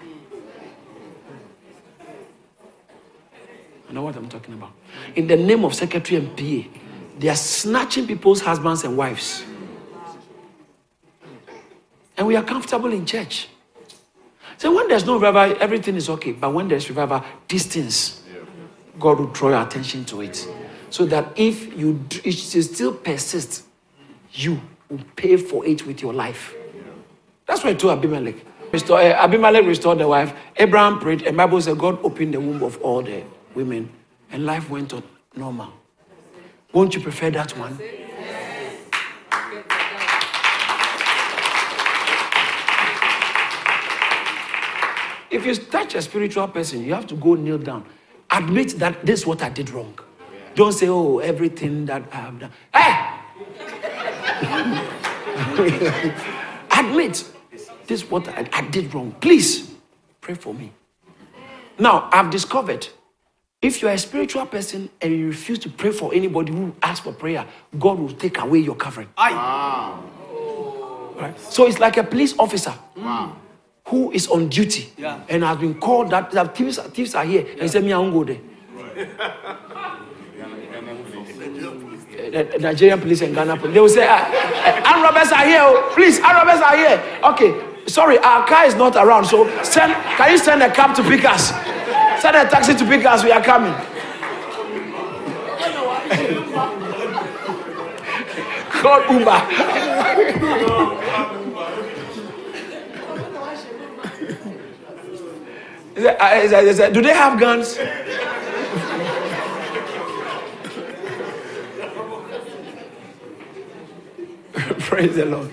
[3.92, 4.72] I know what I'm talking about.
[5.16, 6.80] In the name of secretary and PA,
[7.18, 9.44] they are snatching people's husbands and wives.
[12.16, 13.48] And we are comfortable in church.
[14.56, 16.32] So when there's no revival, everything is okay.
[16.32, 18.22] But when there's revival, things,
[18.98, 20.48] God will draw your attention to it.
[20.88, 23.64] So that if you still persist,
[24.32, 26.54] you will pay for it with your life.
[27.44, 28.36] That's why to Abimelech.
[28.72, 30.32] Restore, uh, Abimelech restored the wife.
[30.56, 33.22] Abraham prayed, and Bible said God opened the womb of all the
[33.54, 33.90] women,
[34.30, 35.02] and life went on
[35.36, 35.72] normal.
[36.72, 37.78] Won't you prefer that one?
[45.30, 47.86] If you touch a spiritual person, you have to go kneel down.
[48.30, 49.98] Admit that this is what I did wrong.
[50.54, 52.50] Don't say, oh, everything that I have done.
[52.74, 53.18] Hey!
[56.78, 57.24] Admit
[57.86, 59.12] this is what I, I did wrong.
[59.20, 59.74] Please
[60.20, 60.72] pray for me.
[61.78, 62.88] Now, I've discovered
[63.62, 67.12] if you're a spiritual person and you refuse to pray for anybody who asks for
[67.12, 67.46] prayer,
[67.78, 69.08] God will take away your covering.
[69.16, 71.34] Right?
[71.38, 72.74] So it's like a police officer
[73.86, 75.20] who is on duty Yeah.
[75.28, 77.98] and has been called that, that thieves, thieves are here and he said, Me, I
[77.98, 78.40] won't go there.
[82.32, 83.74] the Nigerian police and Ghana police.
[83.74, 85.60] They will say, ah, robbers are here.
[85.62, 85.90] oh.
[85.94, 87.02] Please, armed robbers are here.
[87.24, 89.24] Okay, sorry, our car is not around.
[89.26, 91.52] So send, can you send a cab to pick us?
[92.22, 93.24] Send a taxi to pick us.
[93.24, 93.74] We are coming.
[98.70, 99.42] Call Uber.
[105.98, 107.74] Uh, Do they have guns?
[114.78, 115.50] Praise the Lord.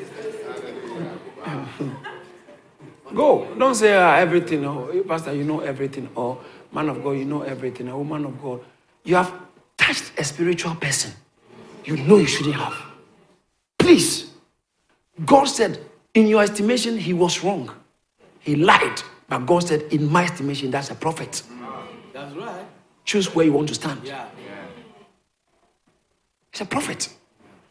[3.15, 3.47] Go.
[3.57, 4.65] Don't say uh, everything.
[4.65, 6.09] Oh, Pastor, you know everything.
[6.15, 6.39] Or
[6.71, 7.87] man of God, you know everything.
[7.87, 8.61] A woman of God,
[9.03, 9.33] you have
[9.77, 11.11] touched a spiritual person.
[11.85, 12.75] You know you shouldn't have.
[13.77, 14.31] Please.
[15.25, 15.79] God said,
[16.13, 17.69] in your estimation, he was wrong.
[18.39, 19.01] He lied.
[19.27, 21.43] But God said, in my estimation, that's a prophet.
[22.13, 22.65] That's right.
[23.05, 24.01] Choose where you want to stand.
[24.03, 24.27] Yeah.
[26.51, 27.09] He's a prophet.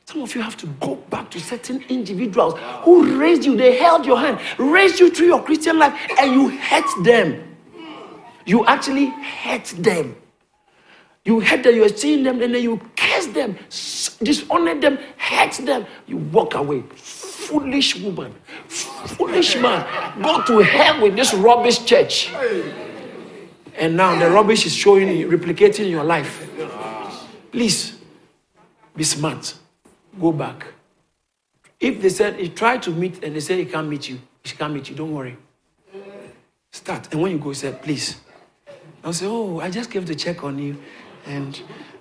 [0.06, 4.06] Some of you have to go back to certain individuals who raised you, they held
[4.06, 7.47] your hand, raised you through your Christian life, and you hurt them.
[8.48, 10.16] You actually hurt them.
[11.22, 13.58] You hate them, you are seeing them, and then you curse them,
[14.22, 15.84] dishonor them, hurt them.
[16.06, 16.82] You walk away.
[16.94, 18.34] Foolish woman,
[18.66, 19.84] foolish man.
[20.22, 22.32] Go to hell with this rubbish church.
[23.76, 26.48] And now the rubbish is showing, replicating in your life.
[27.52, 27.98] Please
[28.96, 29.52] be smart.
[30.18, 30.66] Go back.
[31.78, 34.56] If they said he tried to meet and they said he can't meet you, he
[34.56, 35.36] can't meet you, don't worry.
[36.72, 37.12] Start.
[37.12, 38.16] And when you go, say, please.
[39.04, 40.76] I'll say, oh, I just came to check on you.
[41.26, 41.60] And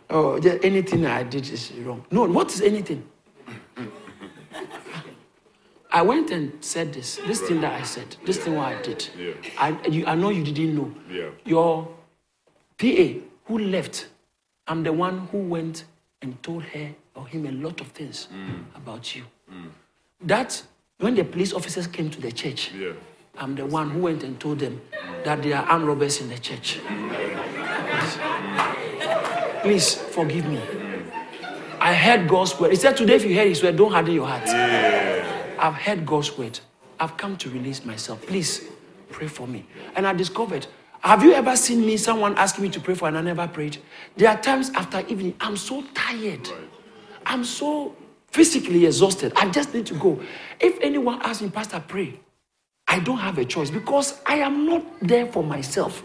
[0.09, 2.05] oh, anything I did is wrong.
[2.11, 3.07] No, what is anything?
[5.91, 9.09] I went and said this, this thing that I said, this thing what I did.
[9.17, 9.33] Yeah.
[9.57, 10.93] I, you, I know you didn't know.
[11.09, 11.29] Yeah.
[11.45, 11.87] Your
[12.77, 14.07] PA who left,
[14.67, 15.85] I'm the one who went
[16.21, 18.63] and told her or him a lot of things mm.
[18.75, 19.23] about you.
[19.51, 19.69] Mm.
[20.21, 20.61] That
[20.99, 22.93] when the police officers came to the church, Yeah.
[23.39, 24.81] I'm the one who went and told them
[25.23, 26.79] that there are armed robbers in the church.
[29.61, 30.61] Please forgive me.
[31.79, 32.71] I heard God's word.
[32.71, 34.47] He said, Today, if you hear His word, don't harden your heart.
[34.47, 36.59] I've heard God's word.
[36.99, 38.25] I've come to release myself.
[38.25, 38.67] Please
[39.09, 39.65] pray for me.
[39.95, 40.67] And I discovered
[41.01, 43.77] have you ever seen me, someone asking me to pray for, and I never prayed?
[44.15, 46.49] There are times after evening, I'm so tired.
[47.25, 47.95] I'm so
[48.27, 49.31] physically exhausted.
[49.35, 50.19] I just need to go.
[50.59, 52.19] If anyone asks me, Pastor, pray,
[52.87, 56.01] I don't have a choice because I am not there for myself.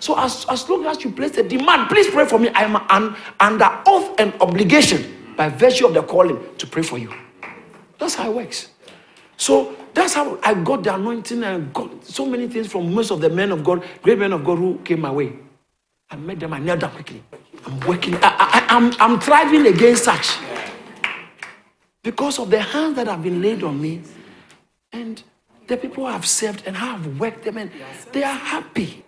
[0.00, 2.50] So as, as long as you place a demand, please pray for me.
[2.50, 6.98] I am un, under oath and obligation by virtue of the calling to pray for
[6.98, 7.12] you.
[7.98, 8.68] That's how it works.
[9.38, 13.20] So that's how I got the anointing and got so many things from most of
[13.20, 15.32] the men of God, great men of God who came my way.
[16.10, 17.22] I met them, I knelt down quickly.
[17.66, 20.36] I'm working, I, I, I'm, I'm thriving against such.
[22.02, 24.02] Because of the hands that have been laid on me
[24.92, 25.22] and
[25.66, 27.70] the people I've served and how I've worked them and
[28.12, 29.04] they are happy.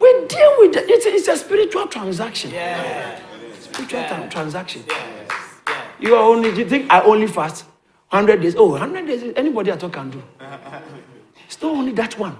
[0.00, 0.88] We deal with it.
[0.88, 2.50] It's a, it's a spiritual transaction.
[3.60, 4.84] Spiritual tra- transaction.
[5.98, 7.64] You are only, you think I only fast
[8.10, 8.54] 100 days?
[8.56, 10.22] Oh, 100 days, anybody at all can do.
[11.46, 12.36] It's not only that one.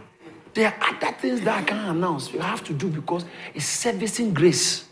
[0.54, 2.32] There are other things that I can't announce.
[2.32, 3.24] You have to do because
[3.54, 4.84] it's servicing grace.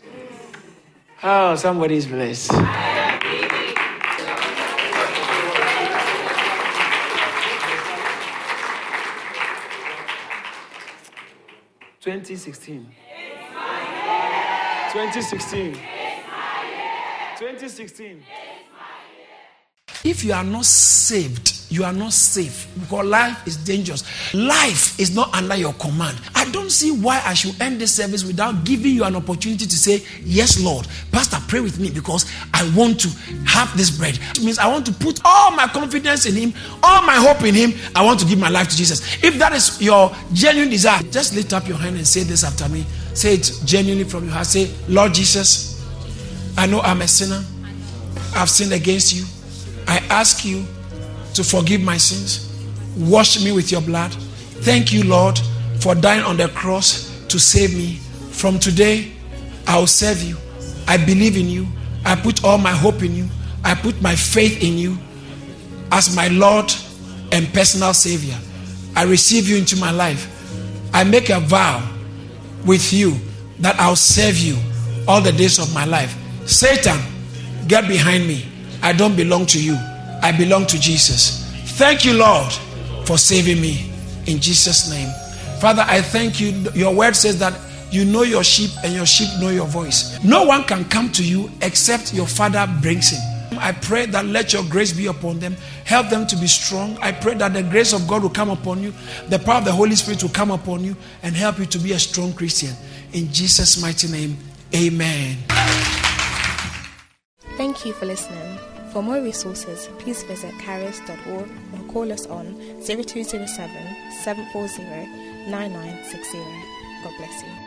[1.23, 2.51] Oh, somebody is blessed.
[12.01, 12.87] Twenty sixteen.
[14.93, 15.77] Twenty sixteen.
[17.37, 18.23] Twenty sixteen.
[20.05, 24.33] If you are not saved, you are not safe because life is dangerous.
[24.33, 26.17] Life is not under your command.
[26.49, 29.77] I don't see why I should end this service without giving you an opportunity to
[29.77, 30.87] say, Yes, Lord.
[31.11, 32.25] Pastor, pray with me because
[32.55, 33.09] I want to
[33.45, 34.17] have this bread.
[34.31, 37.53] It means I want to put all my confidence in Him, all my hope in
[37.53, 37.73] Him.
[37.95, 39.23] I want to give my life to Jesus.
[39.23, 42.67] If that is your genuine desire, just lift up your hand and say this after
[42.67, 42.83] me.
[43.13, 44.47] Say it genuinely from your heart.
[44.47, 45.87] Say, Lord Jesus,
[46.57, 47.43] I know I'm a sinner.
[48.35, 49.23] I've sinned against you.
[49.87, 50.65] I ask you
[51.35, 52.51] to forgive my sins.
[52.97, 54.11] Wash me with your blood.
[54.61, 55.39] Thank you, Lord,
[55.79, 57.95] for dying on the cross to save me.
[58.31, 59.11] From today,
[59.67, 60.37] I will serve you.
[60.87, 61.67] I believe in you.
[62.05, 63.27] I put all my hope in you.
[63.63, 64.97] I put my faith in you
[65.91, 66.71] as my Lord
[67.31, 68.37] and personal Savior.
[68.95, 70.35] I receive you into my life.
[70.93, 71.87] I make a vow
[72.65, 73.15] with you
[73.59, 74.57] that I'll serve you
[75.07, 76.15] all the days of my life.
[76.47, 76.99] Satan,
[77.67, 78.45] get behind me.
[78.81, 79.75] I don't belong to you.
[80.21, 81.45] I belong to Jesus.
[81.77, 82.51] Thank you, Lord,
[83.05, 83.91] for saving me.
[84.25, 85.09] In Jesus' name.
[85.59, 86.51] Father, I thank you.
[86.73, 87.53] Your word says that
[87.91, 90.23] you know your sheep and your sheep know your voice.
[90.23, 93.19] No one can come to you except your Father brings him.
[93.59, 95.55] I pray that let your grace be upon them.
[95.83, 96.97] Help them to be strong.
[97.01, 98.93] I pray that the grace of God will come upon you.
[99.27, 101.91] The power of the Holy Spirit will come upon you and help you to be
[101.91, 102.73] a strong Christian.
[103.11, 104.37] In Jesus' mighty name,
[104.73, 105.37] amen.
[107.57, 108.57] Thank you for listening.
[108.93, 113.45] For more resources, please visit charis.org or call us on 0207
[114.23, 116.37] 740 9960.
[117.03, 117.58] God bless you.